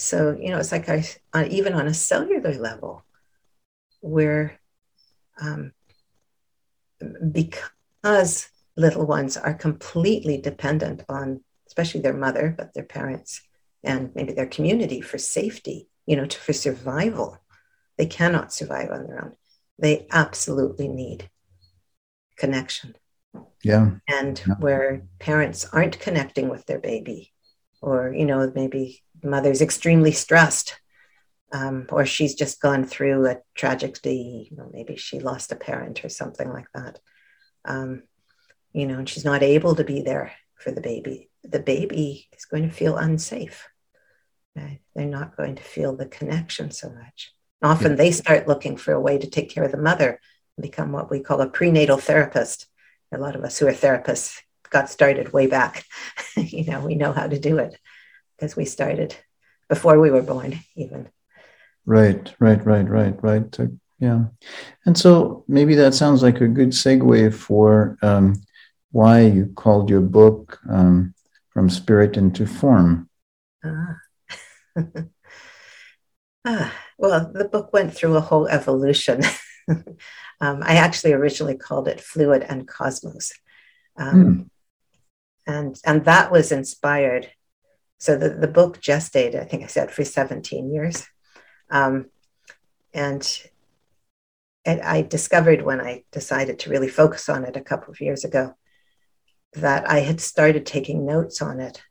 So, 0.00 0.34
you 0.40 0.48
know, 0.48 0.58
it's 0.58 0.72
like 0.72 0.88
I, 0.88 1.04
even 1.46 1.74
on 1.74 1.86
a 1.86 1.92
cellular 1.92 2.54
level, 2.54 3.04
where 4.00 4.58
um, 5.38 5.72
because 7.30 8.48
little 8.76 9.04
ones 9.04 9.36
are 9.36 9.52
completely 9.52 10.40
dependent 10.40 11.04
on, 11.10 11.44
especially 11.66 12.00
their 12.00 12.16
mother, 12.16 12.54
but 12.56 12.72
their 12.72 12.84
parents 12.84 13.42
and 13.84 14.10
maybe 14.14 14.32
their 14.32 14.46
community 14.46 15.02
for 15.02 15.18
safety, 15.18 15.90
you 16.06 16.16
know, 16.16 16.24
to, 16.24 16.38
for 16.38 16.54
survival. 16.54 17.36
They 17.98 18.06
cannot 18.06 18.54
survive 18.54 18.90
on 18.90 19.06
their 19.06 19.22
own. 19.22 19.32
They 19.78 20.06
absolutely 20.10 20.88
need 20.88 21.28
connection. 22.38 22.96
Yeah. 23.62 23.90
And 24.08 24.42
yeah. 24.46 24.54
where 24.60 25.02
parents 25.18 25.66
aren't 25.70 26.00
connecting 26.00 26.48
with 26.48 26.64
their 26.64 26.78
baby, 26.78 27.34
or, 27.82 28.14
you 28.14 28.24
know, 28.24 28.50
maybe 28.54 29.02
mother's 29.28 29.60
extremely 29.60 30.12
stressed, 30.12 30.80
um, 31.52 31.86
or 31.90 32.06
she's 32.06 32.34
just 32.34 32.60
gone 32.60 32.84
through 32.84 33.26
a 33.26 33.38
tragedy, 33.54 34.48
you 34.50 34.56
know, 34.56 34.70
maybe 34.72 34.96
she 34.96 35.20
lost 35.20 35.52
a 35.52 35.56
parent 35.56 36.04
or 36.04 36.08
something 36.08 36.48
like 36.48 36.68
that. 36.74 37.00
Um, 37.64 38.04
you 38.72 38.86
know, 38.86 38.98
and 38.98 39.08
she's 39.08 39.24
not 39.24 39.42
able 39.42 39.74
to 39.74 39.84
be 39.84 40.02
there 40.02 40.32
for 40.54 40.70
the 40.70 40.80
baby. 40.80 41.28
The 41.42 41.58
baby 41.58 42.28
is 42.36 42.44
going 42.44 42.68
to 42.68 42.74
feel 42.74 42.96
unsafe. 42.96 43.66
Right? 44.54 44.80
They're 44.94 45.06
not 45.06 45.36
going 45.36 45.56
to 45.56 45.62
feel 45.62 45.96
the 45.96 46.06
connection 46.06 46.70
so 46.70 46.90
much. 46.90 47.32
Often 47.62 47.96
they 47.96 48.10
start 48.10 48.48
looking 48.48 48.76
for 48.76 48.92
a 48.92 49.00
way 49.00 49.18
to 49.18 49.28
take 49.28 49.50
care 49.50 49.64
of 49.64 49.72
the 49.72 49.78
mother 49.78 50.20
and 50.56 50.62
become 50.62 50.92
what 50.92 51.10
we 51.10 51.20
call 51.20 51.40
a 51.40 51.48
prenatal 51.48 51.98
therapist. 51.98 52.66
A 53.12 53.18
lot 53.18 53.36
of 53.36 53.44
us 53.44 53.58
who 53.58 53.66
are 53.66 53.72
therapists 53.72 54.38
got 54.70 54.88
started 54.88 55.32
way 55.32 55.46
back. 55.46 55.84
you 56.36 56.64
know, 56.64 56.80
we 56.80 56.94
know 56.94 57.12
how 57.12 57.26
to 57.26 57.38
do 57.38 57.58
it 57.58 57.76
because 58.40 58.56
we 58.56 58.64
started 58.64 59.14
before 59.68 60.00
we 60.00 60.10
were 60.10 60.22
born, 60.22 60.58
even. 60.74 61.10
Right, 61.84 62.34
right, 62.38 62.64
right, 62.64 62.88
right, 62.88 63.22
right. 63.22 63.58
Yeah. 63.98 64.24
And 64.86 64.96
so 64.96 65.44
maybe 65.46 65.74
that 65.74 65.92
sounds 65.92 66.22
like 66.22 66.40
a 66.40 66.48
good 66.48 66.70
segue 66.70 67.34
for 67.34 67.98
um, 68.00 68.40
why 68.92 69.20
you 69.20 69.52
called 69.54 69.90
your 69.90 70.00
book 70.00 70.58
um, 70.70 71.14
From 71.50 71.68
Spirit 71.68 72.16
into 72.16 72.46
Form. 72.46 73.10
Ah. 73.62 73.96
ah. 76.46 76.72
Well, 76.96 77.30
the 77.32 77.44
book 77.44 77.74
went 77.74 77.94
through 77.94 78.16
a 78.16 78.20
whole 78.20 78.48
evolution. 78.48 79.22
um, 79.68 80.62
I 80.62 80.76
actually 80.76 81.12
originally 81.12 81.56
called 81.56 81.88
it 81.88 82.00
Fluid 82.00 82.42
and 82.42 82.66
Cosmos. 82.66 83.32
Um, 83.98 84.24
mm. 84.24 84.50
and, 85.46 85.78
and 85.84 86.04
that 86.06 86.32
was 86.32 86.52
inspired. 86.52 87.30
So 88.00 88.16
the, 88.16 88.30
the 88.30 88.48
book 88.48 88.80
gestated, 88.80 89.40
I 89.40 89.44
think 89.44 89.62
I 89.62 89.66
said, 89.66 89.92
for 89.92 90.04
17 90.04 90.72
years. 90.72 91.06
Um, 91.70 92.06
and 92.92 93.24
I 94.66 95.02
discovered 95.02 95.62
when 95.62 95.80
I 95.80 96.04
decided 96.10 96.58
to 96.60 96.70
really 96.70 96.88
focus 96.88 97.28
on 97.28 97.44
it 97.44 97.56
a 97.56 97.62
couple 97.62 97.92
of 97.92 98.00
years 98.00 98.24
ago 98.24 98.54
that 99.54 99.88
I 99.88 100.00
had 100.00 100.20
started 100.20 100.66
taking 100.66 101.06
notes 101.06 101.40
on 101.40 101.60
it 101.60 101.82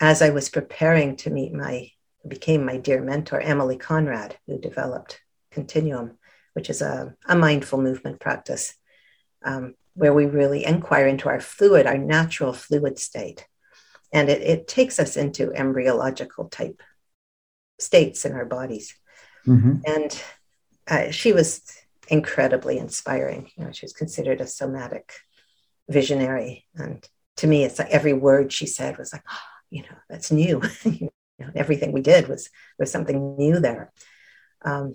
as 0.00 0.20
I 0.20 0.30
was 0.30 0.48
preparing 0.48 1.16
to 1.16 1.30
meet 1.30 1.52
my 1.52 1.90
became 2.26 2.64
my 2.64 2.76
dear 2.76 3.00
mentor, 3.00 3.40
Emilie 3.40 3.76
Conrad, 3.76 4.36
who 4.46 4.58
developed 4.58 5.20
Continuum, 5.52 6.18
which 6.54 6.68
is 6.68 6.82
a, 6.82 7.14
a 7.28 7.36
mindful 7.36 7.80
movement 7.80 8.18
practice 8.18 8.74
um, 9.44 9.74
where 9.94 10.12
we 10.12 10.26
really 10.26 10.64
inquire 10.64 11.06
into 11.06 11.28
our 11.28 11.40
fluid, 11.40 11.86
our 11.86 11.96
natural 11.96 12.52
fluid 12.52 12.98
state. 12.98 13.46
And 14.16 14.30
it, 14.30 14.40
it 14.40 14.66
takes 14.66 14.98
us 14.98 15.18
into 15.18 15.52
embryological 15.52 16.48
type 16.48 16.82
states 17.78 18.24
in 18.24 18.32
our 18.32 18.46
bodies. 18.46 18.96
Mm-hmm. 19.46 19.74
And 19.86 20.22
uh, 20.88 21.10
she 21.10 21.34
was 21.34 21.60
incredibly 22.08 22.78
inspiring. 22.78 23.50
You 23.56 23.64
know, 23.66 23.72
she 23.72 23.84
was 23.84 23.92
considered 23.92 24.40
a 24.40 24.46
somatic 24.46 25.12
visionary. 25.90 26.64
And 26.74 27.06
to 27.36 27.46
me, 27.46 27.64
it's 27.64 27.78
like 27.78 27.90
every 27.90 28.14
word 28.14 28.54
she 28.54 28.64
said 28.64 28.96
was 28.96 29.12
like, 29.12 29.22
oh, 29.30 29.38
you 29.68 29.82
know, 29.82 29.98
that's 30.08 30.32
new. 30.32 30.62
you 30.84 31.10
know, 31.38 31.50
everything 31.54 31.92
we 31.92 32.00
did 32.00 32.26
was 32.26 32.48
was 32.78 32.90
something 32.90 33.36
new 33.36 33.60
there. 33.60 33.92
Um, 34.64 34.94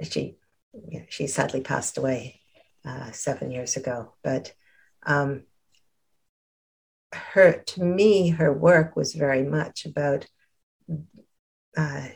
she 0.00 0.36
you 0.72 1.00
know, 1.00 1.06
she 1.08 1.26
sadly 1.26 1.60
passed 1.60 1.98
away 1.98 2.40
uh, 2.84 3.10
seven 3.10 3.50
years 3.50 3.76
ago, 3.76 4.12
but 4.22 4.54
um, 5.04 5.42
her 7.12 7.62
to 7.66 7.84
me 7.84 8.28
her 8.28 8.52
work 8.52 8.96
was 8.96 9.14
very 9.14 9.42
much 9.42 9.84
about 9.84 10.26
uh, 11.76 12.08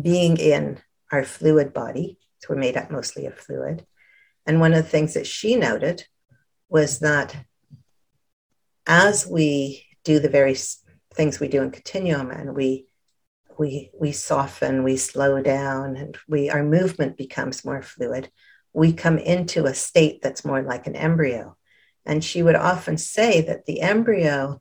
being 0.00 0.36
in 0.36 0.78
our 1.12 1.24
fluid 1.24 1.72
body. 1.72 2.18
So 2.38 2.48
we're 2.50 2.60
made 2.60 2.76
up 2.76 2.90
mostly 2.90 3.26
of 3.26 3.38
fluid, 3.38 3.86
and 4.46 4.60
one 4.60 4.74
of 4.74 4.82
the 4.84 4.90
things 4.90 5.14
that 5.14 5.26
she 5.26 5.56
noted 5.56 6.04
was 6.68 7.00
that 7.00 7.34
as 8.86 9.26
we 9.26 9.86
do 10.04 10.18
the 10.18 10.28
very 10.28 10.56
things 11.14 11.40
we 11.40 11.48
do 11.48 11.62
in 11.62 11.70
continuum 11.70 12.30
and 12.30 12.54
we 12.54 12.86
we 13.58 13.90
we 13.98 14.12
soften 14.12 14.82
we 14.82 14.96
slow 14.96 15.40
down 15.40 15.96
and 15.96 16.18
we 16.28 16.50
our 16.50 16.62
movement 16.62 17.16
becomes 17.16 17.64
more 17.64 17.82
fluid 17.82 18.30
we 18.72 18.92
come 18.92 19.16
into 19.18 19.64
a 19.64 19.74
state 19.74 20.20
that's 20.22 20.44
more 20.44 20.62
like 20.62 20.86
an 20.86 20.96
embryo 20.96 21.56
and 22.06 22.24
she 22.24 22.42
would 22.42 22.56
often 22.56 22.98
say 22.98 23.40
that 23.40 23.66
the 23.66 23.80
embryo 23.80 24.60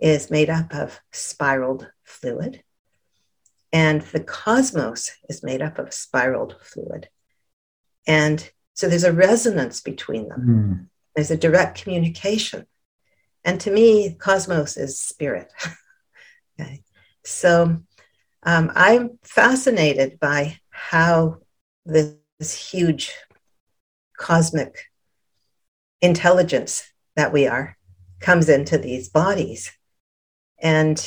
is 0.00 0.30
made 0.30 0.50
up 0.50 0.74
of 0.74 1.00
spiraled 1.12 1.90
fluid 2.04 2.62
and 3.72 4.02
the 4.02 4.20
cosmos 4.20 5.10
is 5.28 5.42
made 5.42 5.62
up 5.62 5.78
of 5.78 5.94
spiraled 5.94 6.56
fluid 6.60 7.08
and 8.06 8.50
so 8.74 8.88
there's 8.88 9.04
a 9.04 9.12
resonance 9.12 9.80
between 9.80 10.28
them 10.28 10.46
mm. 10.46 10.86
there's 11.14 11.30
a 11.30 11.36
direct 11.36 11.82
communication 11.82 12.66
and 13.44 13.60
to 13.60 13.70
me 13.70 14.14
cosmos 14.14 14.76
is 14.76 14.98
spirit 14.98 15.52
Okay. 16.60 16.82
So 17.24 17.82
um, 18.42 18.72
I'm 18.74 19.18
fascinated 19.22 20.18
by 20.20 20.58
how 20.70 21.38
this, 21.84 22.14
this 22.38 22.70
huge 22.70 23.12
cosmic 24.16 24.76
intelligence 26.02 26.84
that 27.16 27.32
we 27.32 27.46
are 27.46 27.78
comes 28.20 28.48
into 28.48 28.76
these 28.76 29.08
bodies. 29.08 29.72
And 30.60 30.98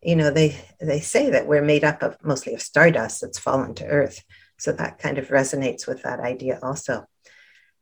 you 0.00 0.16
know, 0.16 0.30
they 0.30 0.56
they 0.80 1.00
say 1.00 1.30
that 1.30 1.46
we're 1.46 1.62
made 1.62 1.84
up 1.84 2.02
of 2.02 2.16
mostly 2.22 2.54
of 2.54 2.62
stardust 2.62 3.20
that's 3.20 3.38
fallen 3.38 3.74
to 3.74 3.86
earth. 3.86 4.22
So 4.58 4.72
that 4.72 4.98
kind 4.98 5.18
of 5.18 5.28
resonates 5.28 5.86
with 5.86 6.02
that 6.02 6.20
idea 6.20 6.58
also. 6.62 7.06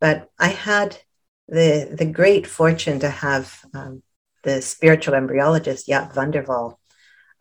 But 0.01 0.29
I 0.39 0.49
had 0.49 0.99
the 1.49 1.95
the 1.97 2.07
great 2.07 2.47
fortune 2.47 3.01
to 3.01 3.11
have 3.11 3.61
um, 3.75 4.03
the 4.45 4.63
spiritual 4.63 5.15
embryologist 5.15 5.89
Jaap 5.89 6.15
van 6.15 6.31
der 6.31 6.45
Wal 6.45 6.81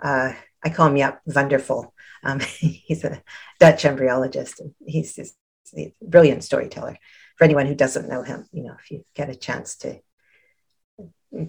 uh, 0.02 0.34
I 0.64 0.70
call 0.70 0.88
him 0.88 0.96
Jaap 0.96 1.20
Wonderful. 1.26 1.94
Um, 2.24 2.40
he's 2.60 3.04
a 3.04 3.22
Dutch 3.60 3.84
embryologist, 3.84 4.60
and 4.60 4.74
he's, 4.86 5.16
he's, 5.16 5.36
a 5.78 5.94
brilliant 6.02 6.44
storyteller. 6.44 6.98
For 7.40 7.46
anyone 7.46 7.68
who 7.68 7.74
doesn't 7.74 8.10
know 8.10 8.22
him, 8.22 8.48
you 8.52 8.64
know, 8.64 8.76
if 8.78 8.92
you 8.92 9.06
get 9.16 9.30
a 9.30 9.36
chance 9.36 9.78
to 9.78 10.02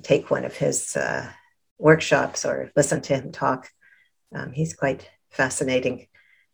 take 0.02 0.30
one 0.30 0.44
of 0.44 0.56
his 0.56 0.96
uh, 0.96 1.28
workshops 1.78 2.44
or 2.44 2.70
listen 2.76 3.00
to 3.02 3.16
him 3.16 3.32
talk, 3.32 3.68
um, 4.32 4.52
he's 4.52 4.72
quite 4.72 5.10
fascinating, 5.30 6.06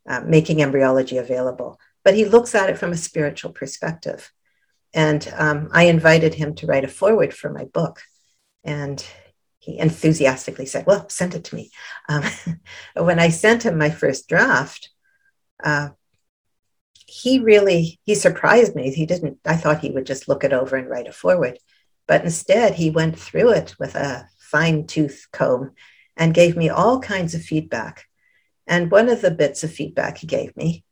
uh, 0.08 0.22
making 0.22 0.62
embryology 0.62 1.18
available. 1.18 1.78
But 2.02 2.14
he 2.14 2.24
looks 2.24 2.54
at 2.54 2.70
it 2.70 2.78
from 2.78 2.92
a 2.92 2.96
spiritual 2.96 3.52
perspective. 3.52 4.32
And 4.94 5.30
um, 5.36 5.68
I 5.70 5.84
invited 5.84 6.32
him 6.32 6.54
to 6.54 6.66
write 6.66 6.84
a 6.84 6.88
foreword 6.88 7.34
for 7.34 7.52
my 7.52 7.64
book. 7.64 8.00
And 8.64 9.04
he 9.58 9.78
enthusiastically 9.78 10.64
said, 10.64 10.86
Well, 10.86 11.10
send 11.10 11.34
it 11.34 11.44
to 11.44 11.54
me. 11.54 11.70
Um, 12.08 12.24
when 12.96 13.18
I 13.18 13.28
sent 13.28 13.64
him 13.64 13.76
my 13.76 13.90
first 13.90 14.30
draft, 14.30 14.88
uh, 15.62 15.90
he 17.06 17.38
really 17.38 18.00
he 18.04 18.14
surprised 18.14 18.74
me. 18.74 18.92
He 18.92 19.06
didn't, 19.06 19.38
I 19.44 19.56
thought 19.56 19.80
he 19.80 19.90
would 19.90 20.06
just 20.06 20.28
look 20.28 20.44
it 20.44 20.52
over 20.52 20.76
and 20.76 20.88
write 20.88 21.06
a 21.06 21.12
foreword. 21.12 21.58
But 22.06 22.24
instead, 22.24 22.74
he 22.74 22.90
went 22.90 23.18
through 23.18 23.50
it 23.50 23.74
with 23.78 23.94
a 23.94 24.28
fine 24.38 24.86
tooth 24.86 25.26
comb 25.32 25.72
and 26.16 26.34
gave 26.34 26.56
me 26.56 26.68
all 26.68 27.00
kinds 27.00 27.34
of 27.34 27.42
feedback. 27.42 28.04
And 28.66 28.90
one 28.90 29.08
of 29.08 29.20
the 29.20 29.30
bits 29.30 29.64
of 29.64 29.72
feedback 29.72 30.18
he 30.18 30.26
gave 30.26 30.56
me 30.56 30.84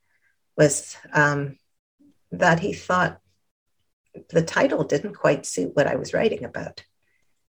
was 0.57 0.97
um, 1.13 1.59
that 2.31 2.61
he 2.61 2.73
thought 2.73 3.21
the 4.31 4.43
title 4.43 4.85
didn't 4.85 5.15
quite 5.15 5.47
suit 5.47 5.75
what 5.75 5.87
I 5.87 5.97
was 5.97 6.15
writing 6.15 6.45
about 6.45 6.85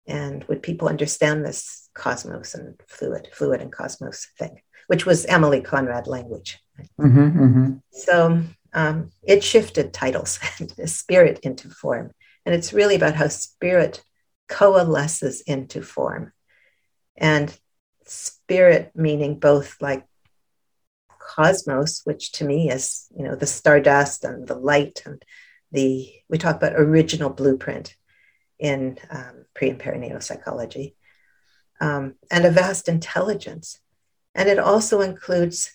and 0.07 0.43
would 0.45 0.61
people 0.61 0.87
understand 0.87 1.43
this 1.43 1.89
cosmos 1.93 2.53
and 2.55 2.79
fluid 2.87 3.27
fluid 3.33 3.61
and 3.61 3.71
cosmos 3.71 4.27
thing 4.37 4.61
which 4.87 5.05
was 5.05 5.25
emilie 5.25 5.61
conrad 5.61 6.07
language 6.07 6.59
mm-hmm, 6.99 7.43
mm-hmm. 7.43 7.73
so 7.91 8.41
um, 8.73 9.11
it 9.23 9.43
shifted 9.43 9.93
titles 9.93 10.39
and 10.59 10.89
spirit 10.89 11.39
into 11.43 11.69
form 11.69 12.11
and 12.45 12.53
it's 12.53 12.73
really 12.73 12.95
about 12.95 13.15
how 13.15 13.27
spirit 13.27 14.03
coalesces 14.47 15.41
into 15.41 15.81
form 15.81 16.31
and 17.17 17.57
spirit 18.05 18.91
meaning 18.95 19.39
both 19.39 19.81
like 19.81 20.05
cosmos, 21.25 22.01
which 22.03 22.31
to 22.33 22.45
me 22.45 22.69
is, 22.69 23.07
you 23.17 23.23
know, 23.23 23.35
the 23.35 23.45
stardust 23.45 24.23
and 24.23 24.47
the 24.47 24.55
light 24.55 25.03
and 25.05 25.23
the, 25.71 26.11
we 26.29 26.37
talk 26.37 26.55
about 26.55 26.79
original 26.79 27.29
blueprint 27.29 27.95
in 28.59 28.97
um, 29.09 29.45
pre 29.53 29.69
and 29.69 29.79
perinatal 29.79 30.23
psychology, 30.23 30.95
um, 31.81 32.15
and 32.31 32.45
a 32.45 32.51
vast 32.51 32.87
intelligence. 32.87 33.79
And 34.33 34.47
it 34.47 34.59
also 34.59 35.01
includes 35.01 35.74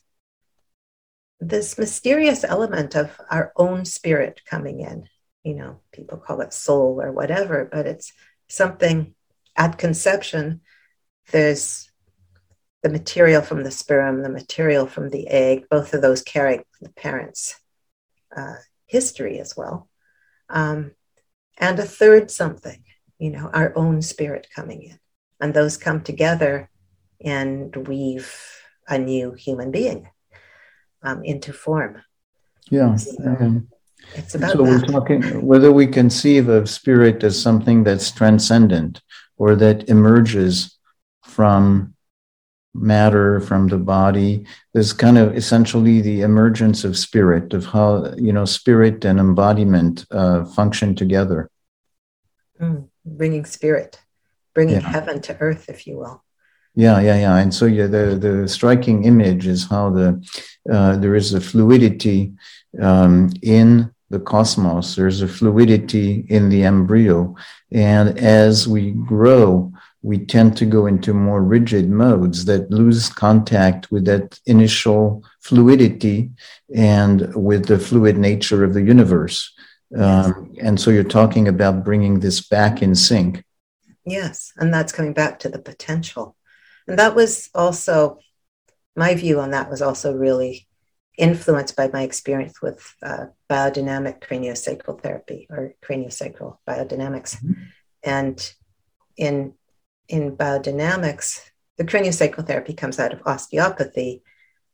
this 1.41 1.78
mysterious 1.78 2.45
element 2.45 2.95
of 2.95 3.18
our 3.30 3.53
own 3.57 3.84
spirit 3.84 4.43
coming 4.45 4.80
in. 4.80 5.09
You 5.43 5.55
know, 5.55 5.80
people 5.93 6.18
call 6.18 6.43
it 6.43 6.53
soul 6.53 7.01
or 7.01 7.12
whatever, 7.12 7.68
but 7.70 7.86
it's 7.86 8.12
something 8.49 9.14
at 9.57 9.78
conception. 9.78 10.61
There's 11.30 11.91
the 12.82 12.91
material 12.91 13.41
from 13.41 13.62
the 13.62 13.70
sperm, 13.70 14.22
the 14.22 14.28
material 14.28 14.86
from 14.86 15.09
the 15.09 15.28
egg, 15.28 15.64
both 15.70 15.95
of 15.95 16.03
those 16.03 16.22
carry 16.22 16.61
the 16.80 16.91
parent's 16.91 17.59
uh, 18.36 18.57
history 18.86 19.38
as 19.38 19.57
well. 19.57 19.88
Um, 20.49 20.93
and 21.57 21.78
a 21.78 21.84
third 21.84 22.30
something, 22.30 22.84
you 23.18 23.30
know, 23.30 23.51
our 23.53 23.72
own 23.76 24.03
spirit 24.03 24.47
coming 24.55 24.82
in. 24.82 24.99
And 25.41 25.55
those 25.55 25.76
come 25.76 26.03
together 26.03 26.68
and 27.22 27.74
weave 27.88 28.34
a 28.88 28.99
new 28.99 29.32
human 29.32 29.70
being 29.70 30.09
um, 31.03 31.25
into 31.25 31.53
form. 31.53 32.03
Yeah. 32.71 32.97
So 32.97 33.17
um, 33.25 33.69
it's 34.15 34.35
about 34.35 34.53
so 34.53 34.59
that. 34.59 34.65
we're 34.65 34.81
talking 34.81 35.45
whether 35.47 35.73
we 35.73 35.87
conceive 35.87 36.49
of 36.49 36.69
spirit 36.69 37.23
as 37.23 37.41
something 37.41 37.85
that's 37.85 38.11
transcendent 38.11 39.01
or 39.37 39.55
that 39.57 39.89
emerges 39.89 40.79
from 41.23 41.95
matter 42.73 43.41
from 43.41 43.67
the 43.67 43.77
body 43.77 44.47
there's 44.73 44.93
kind 44.93 45.19
of 45.19 45.37
essentially 45.37 46.01
the 46.01 46.21
emergence 46.21 46.85
of 46.85 46.97
spirit 46.97 47.53
of 47.53 47.67
how 47.67 48.13
you 48.17 48.33
know 48.33 48.45
spirit 48.45 49.05
and 49.05 49.19
embodiment 49.19 50.07
uh, 50.13 50.45
function 50.45 50.95
together 50.95 51.51
mm, 52.61 52.87
bringing 53.05 53.45
spirit 53.45 54.01
bringing 54.55 54.81
yeah. 54.81 54.89
heaven 54.89 55.21
to 55.21 55.37
earth 55.41 55.69
if 55.69 55.87
you 55.87 55.97
will 55.97 56.23
yeah, 56.81 56.99
yeah, 56.99 57.18
yeah. 57.20 57.37
And 57.37 57.53
so, 57.53 57.66
yeah, 57.66 57.87
the 57.87 58.16
the 58.18 58.49
striking 58.49 59.05
image 59.05 59.47
is 59.47 59.68
how 59.68 59.91
the 59.91 60.09
uh, 60.72 60.97
there 60.97 61.14
is 61.14 61.35
a 61.35 61.41
fluidity 61.41 62.33
um, 62.81 63.31
in 63.43 63.93
the 64.09 64.18
cosmos. 64.18 64.97
There's 64.97 65.20
a 65.20 65.28
fluidity 65.28 66.24
in 66.28 66.49
the 66.49 66.64
embryo, 66.64 67.37
and 67.70 68.18
as 68.18 68.66
we 68.66 68.93
grow, 68.93 69.70
we 70.01 70.24
tend 70.24 70.57
to 70.57 70.64
go 70.64 70.87
into 70.87 71.12
more 71.12 71.43
rigid 71.43 71.91
modes 71.91 72.47
that 72.47 72.70
lose 72.70 73.11
contact 73.11 73.93
with 73.93 74.07
that 74.07 74.41
initial 74.47 75.22
fluidity 75.41 76.31
and 76.74 77.35
with 77.35 77.66
the 77.66 77.78
fluid 77.78 78.16
nature 78.16 78.64
of 78.64 78.72
the 78.72 78.83
universe. 78.83 79.53
Um, 79.95 80.55
and 80.62 80.81
so, 80.81 80.91
you're 80.91 81.05
talking 81.05 81.47
about 81.47 81.85
bringing 81.85 82.20
this 82.20 82.41
back 82.41 82.81
in 82.81 82.95
sync. 82.95 83.45
Yes, 84.07 84.55
and 84.57 84.72
that's 84.72 84.93
coming 84.93 85.12
back 85.12 85.41
to 85.41 85.51
the 85.51 85.59
potential 85.59 86.37
and 86.91 86.99
that 86.99 87.14
was 87.14 87.51
also 87.55 88.18
my 88.97 89.14
view 89.14 89.38
on 89.38 89.53
that 89.53 89.70
was 89.70 89.80
also 89.80 90.12
really 90.12 90.66
influenced 91.16 91.76
by 91.76 91.88
my 91.93 92.03
experience 92.03 92.61
with 92.61 92.95
uh, 93.01 93.26
biodynamic 93.49 94.20
craniosacral 94.20 95.01
therapy 95.01 95.47
or 95.51 95.74
craniosacral 95.84 96.57
biodynamics. 96.68 97.36
Mm-hmm. 97.36 97.53
And 98.03 98.53
in, 99.16 99.55
in 100.09 100.36
biodynamics, 100.36 101.41
the 101.76 101.84
craniosacral 101.84 102.45
therapy 102.45 102.74
comes 102.74 102.99
out 102.99 103.12
of 103.12 103.22
osteopathy, 103.24 104.24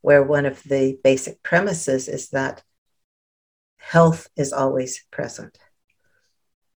where 0.01 0.23
one 0.23 0.47
of 0.47 0.63
the 0.63 0.99
basic 1.05 1.43
premises 1.43 2.09
is 2.09 2.31
that 2.31 2.63
health 3.77 4.29
is 4.37 4.55
always 4.55 5.05
present. 5.11 5.59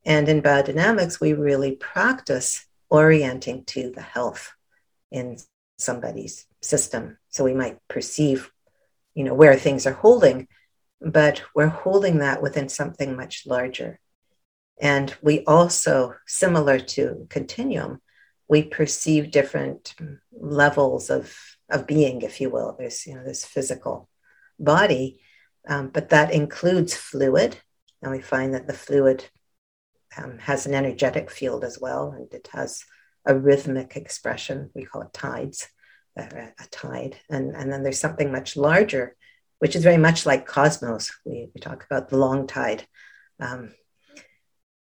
And 0.05 0.29
in 0.29 0.43
biodynamics, 0.43 1.21
we 1.21 1.33
really 1.35 1.77
practice 1.77 2.67
orienting 2.91 3.65
to 3.67 3.93
the 3.95 4.03
health 4.03 4.55
in 5.11 5.39
somebody's 5.79 6.47
system. 6.61 7.19
So 7.29 7.45
we 7.45 7.55
might 7.55 7.79
perceive, 7.89 8.51
you 9.15 9.25
know, 9.25 9.35
where 9.35 9.57
things 9.57 9.87
are 9.87 9.93
holding, 9.93 10.49
but 11.01 11.43
we're 11.55 11.69
holding 11.69 12.19
that 12.19 12.43
within 12.43 12.69
something 12.69 13.17
much 13.17 13.47
larger. 13.47 14.01
And 14.81 15.15
we 15.23 15.45
also, 15.45 16.15
similar 16.27 16.79
to 16.79 17.27
continuum, 17.31 18.01
we 18.49 18.63
perceive 18.63 19.31
different 19.31 19.95
levels 20.33 21.11
of, 21.11 21.37
of 21.69 21.87
being, 21.87 22.23
if 22.23 22.41
you 22.41 22.51
will. 22.51 22.77
There's, 22.79 23.07
you 23.07 23.15
know, 23.15 23.25
this 23.25 23.45
physical 23.45 24.09
body, 24.59 25.21
um, 25.69 25.89
but 25.89 26.09
that 26.11 26.33
includes 26.33 26.95
fluid. 26.95 27.59
And 28.03 28.13
we 28.13 28.21
find 28.21 28.55
that 28.55 28.67
the 28.67 28.73
fluid 28.73 29.25
um, 30.17 30.39
has 30.39 30.67
an 30.67 30.75
energetic 30.75 31.31
field 31.31 31.65
as 31.65 31.79
well, 31.81 32.13
and 32.13 32.33
it 32.33 32.49
has 32.53 32.85
a 33.29 33.39
rhythmic 33.39 33.97
expression. 33.97 34.71
We 34.75 34.85
call 34.85 35.03
it 35.03 35.13
tides, 35.13 35.69
a, 36.17 36.23
a 36.23 36.67
tide. 36.71 37.17
And, 37.31 37.55
and 37.55 37.73
then 37.73 37.85
there's 37.85 38.01
something 38.01 38.33
much 38.33 38.57
larger, 38.57 39.15
which 39.61 39.77
is 39.77 39.85
very 39.85 39.99
much 39.99 40.27
like 40.27 40.47
cosmos. 40.47 41.13
We, 41.25 41.51
we 41.55 41.61
talk 41.61 41.85
about 41.85 42.09
the 42.09 42.19
long 42.19 42.49
tide. 42.49 42.87
Um, 43.39 43.75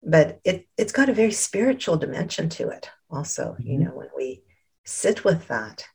but 0.04 0.40
it, 0.44 0.68
it's 0.78 0.92
got 0.92 1.10
a 1.10 1.14
very 1.14 1.32
spiritual 1.32 1.96
dimension 1.96 2.50
to 2.50 2.70
it 2.70 2.90
also. 3.10 3.54
Mm-hmm. 3.54 3.68
You 3.68 3.78
know, 3.80 3.92
when 3.92 4.10
we 4.18 4.42
sit 4.84 5.24
with 5.24 5.48
that, 5.48 5.86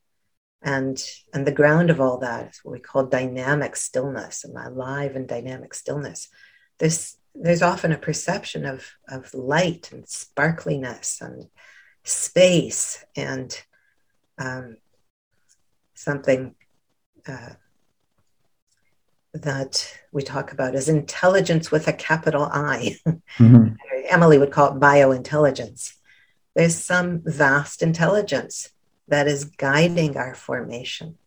and 0.62 1.02
and 1.34 1.46
the 1.46 1.52
ground 1.52 1.90
of 1.90 2.00
all 2.00 2.18
that 2.18 2.50
is 2.50 2.60
what 2.62 2.72
we 2.72 2.80
call 2.80 3.04
dynamic 3.04 3.76
stillness 3.76 4.42
and 4.42 4.56
alive 4.56 5.14
and 5.14 5.28
dynamic 5.28 5.74
stillness 5.74 6.28
there's 6.78 7.16
there's 7.34 7.62
often 7.62 7.92
a 7.92 7.98
perception 7.98 8.64
of 8.64 8.84
of 9.08 9.32
light 9.34 9.90
and 9.92 10.08
sparkliness 10.08 11.20
and 11.20 11.46
space 12.06 13.04
and 13.16 13.60
um, 14.38 14.76
something 15.94 16.54
uh, 17.26 17.50
that 19.34 19.92
we 20.12 20.22
talk 20.22 20.52
about 20.52 20.74
as 20.74 20.88
intelligence 20.88 21.70
with 21.70 21.88
a 21.88 21.92
capital 21.92 22.48
I. 22.50 22.96
Mm-hmm. 23.06 23.74
Emilie 24.08 24.38
would 24.38 24.52
call 24.52 24.72
it 24.72 24.80
biointelligence. 24.80 25.94
There's 26.54 26.76
some 26.76 27.22
vast 27.24 27.82
intelligence 27.82 28.70
that 29.08 29.26
is 29.26 29.44
guiding 29.44 30.16
our 30.16 30.34
formation. 30.34 31.18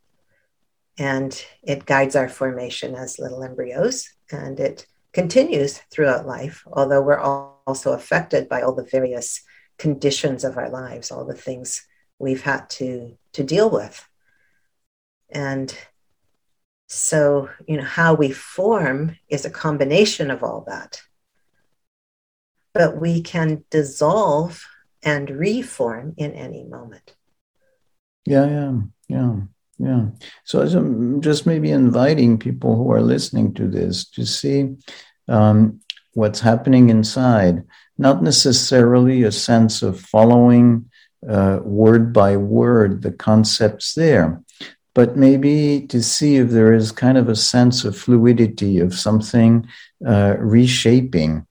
And 0.97 1.45
it 1.61 1.86
guides 1.86 2.15
our 2.15 2.27
formation 2.27 2.95
as 2.95 3.19
little 3.19 3.43
embryos, 3.43 4.09
and 4.32 4.59
it 4.59 4.86
continues 5.13 5.80
throughout 5.91 6.27
life, 6.27 6.65
although 6.73 7.01
we're 7.01 7.19
also 7.19 7.93
affected 7.93 8.49
by 8.49 8.61
all 8.61 8.73
the 8.73 8.84
various 8.84 9.41
conditions 9.80 10.43
of 10.43 10.57
our 10.57 10.69
lives, 10.69 11.09
all 11.09 11.25
the 11.25 11.34
things 11.34 11.88
we've 12.19 12.43
had 12.43 12.69
to 12.69 13.17
to 13.34 13.43
deal 13.43 13.69
with. 13.69 14.07
And 15.32 15.75
so, 16.88 17.49
you 17.67 17.77
know, 17.77 17.84
how 17.84 18.13
we 18.13 18.32
form 18.32 19.15
is 19.30 19.45
a 19.45 19.49
combination 19.49 20.30
of 20.30 20.43
all 20.43 20.65
that. 20.67 21.01
But 22.73 22.99
we 22.99 23.21
can 23.21 23.63
dissolve 23.69 24.65
and 25.03 25.30
reform 25.30 26.13
in 26.17 26.34
any 26.34 26.63
moment. 26.63 27.15
Yeah, 28.25 28.47
yeah, 28.47 28.73
yeah, 29.07 29.36
yeah. 29.77 30.05
So 30.43 30.61
I'm 30.61 31.21
just 31.21 31.45
maybe 31.45 31.71
inviting 31.71 32.38
people 32.38 32.75
who 32.75 32.91
are 32.91 33.01
listening 33.01 33.53
to 33.55 33.67
this 33.67 34.09
to 34.11 34.25
see 34.25 34.75
um, 35.27 35.80
what's 36.13 36.39
happening 36.39 36.89
inside 36.89 37.63
not 38.00 38.24
necessarily 38.24 39.24
a 39.24 39.32
sense 39.32 39.82
of 39.82 40.00
following 40.00 40.89
uh, 41.28 41.60
word 41.64 42.14
by 42.14 42.38
word 42.38 43.02
the 43.02 43.12
concepts 43.12 43.93
there, 43.93 44.41
but 44.95 45.18
maybe 45.18 45.86
to 45.88 46.02
see 46.02 46.38
if 46.38 46.50
there 46.50 46.74
is 46.74 46.93
kind 46.93 47.18
of 47.18 47.28
a 47.28 47.36
sense 47.36 47.84
of 47.84 47.97
fluidity 47.97 48.80
of 48.80 48.93
something 48.93 49.68
uh, 50.08 50.36
reshaping. 50.39 51.45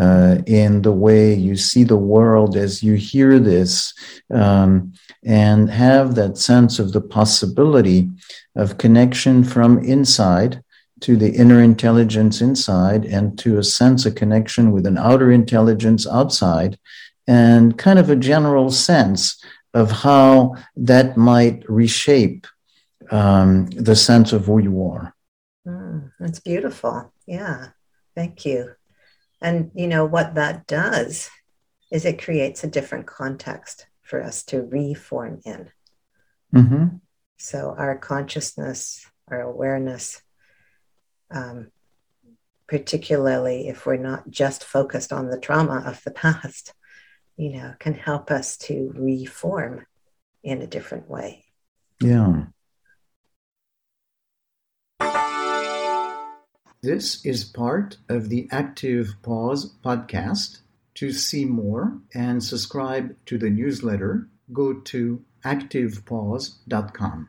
Uh, 0.00 0.38
in 0.46 0.82
the 0.82 0.92
way 0.92 1.34
you 1.34 1.56
see 1.56 1.82
the 1.82 1.96
world 1.96 2.56
as 2.56 2.80
you 2.80 2.94
hear 2.94 3.40
this, 3.40 3.92
um, 4.32 4.92
and 5.24 5.68
have 5.68 6.14
that 6.14 6.38
sense 6.38 6.78
of 6.78 6.92
the 6.92 7.00
possibility 7.00 8.08
of 8.54 8.78
connection 8.78 9.42
from 9.42 9.80
inside 9.80 10.62
to 11.00 11.16
the 11.16 11.30
inner 11.30 11.62
intelligence 11.62 12.40
inside 12.40 13.04
and 13.04 13.38
to 13.38 13.58
a 13.58 13.64
sense 13.64 14.06
of 14.06 14.14
connection 14.14 14.72
with 14.72 14.86
an 14.86 14.98
outer 14.98 15.30
intelligence 15.30 16.06
outside 16.06 16.78
and 17.26 17.78
kind 17.78 17.98
of 17.98 18.10
a 18.10 18.16
general 18.16 18.70
sense 18.70 19.42
of 19.74 19.90
how 19.90 20.54
that 20.76 21.16
might 21.16 21.68
reshape 21.68 22.46
um, 23.10 23.66
the 23.66 23.96
sense 23.96 24.32
of 24.32 24.46
who 24.46 24.58
you 24.58 24.84
are. 24.84 25.14
Mm, 25.66 26.12
that's 26.18 26.40
beautiful. 26.40 27.12
Yeah. 27.26 27.68
Thank 28.14 28.44
you. 28.44 28.74
And 29.40 29.70
you 29.74 29.86
know 29.86 30.04
what 30.04 30.34
that 30.34 30.66
does 30.66 31.30
is 31.90 32.04
it 32.04 32.22
creates 32.22 32.62
a 32.62 32.68
different 32.68 33.06
context 33.06 33.86
for 34.02 34.22
us 34.22 34.42
to 34.44 34.62
reform 34.62 35.40
in. 35.44 35.70
Mm-hmm. 36.54 36.96
So 37.38 37.74
our 37.78 37.96
consciousness, 37.96 39.06
our 39.28 39.40
awareness, 39.40 40.20
um, 41.30 41.70
particularly 42.66 43.68
if 43.68 43.86
we're 43.86 43.96
not 43.96 44.30
just 44.30 44.64
focused 44.64 45.12
on 45.12 45.28
the 45.28 45.38
trauma 45.38 45.82
of 45.86 46.02
the 46.04 46.10
past, 46.10 46.72
you 47.36 47.52
know, 47.54 47.74
can 47.78 47.94
help 47.94 48.30
us 48.30 48.56
to 48.56 48.92
reform 48.94 49.86
in 50.42 50.62
a 50.62 50.66
different 50.66 51.08
way. 51.08 51.44
Yeah. 52.00 52.44
This 56.82 57.24
is 57.26 57.44
part 57.44 57.98
of 58.08 58.30
the 58.30 58.48
Active 58.50 59.14
Pause 59.22 59.74
podcast. 59.84 60.60
To 60.94 61.12
see 61.12 61.44
more 61.44 61.98
and 62.14 62.42
subscribe 62.42 63.16
to 63.26 63.38
the 63.38 63.48
newsletter, 63.48 64.28
go 64.52 64.74
to 64.74 65.24
activepause.com. 65.44 67.28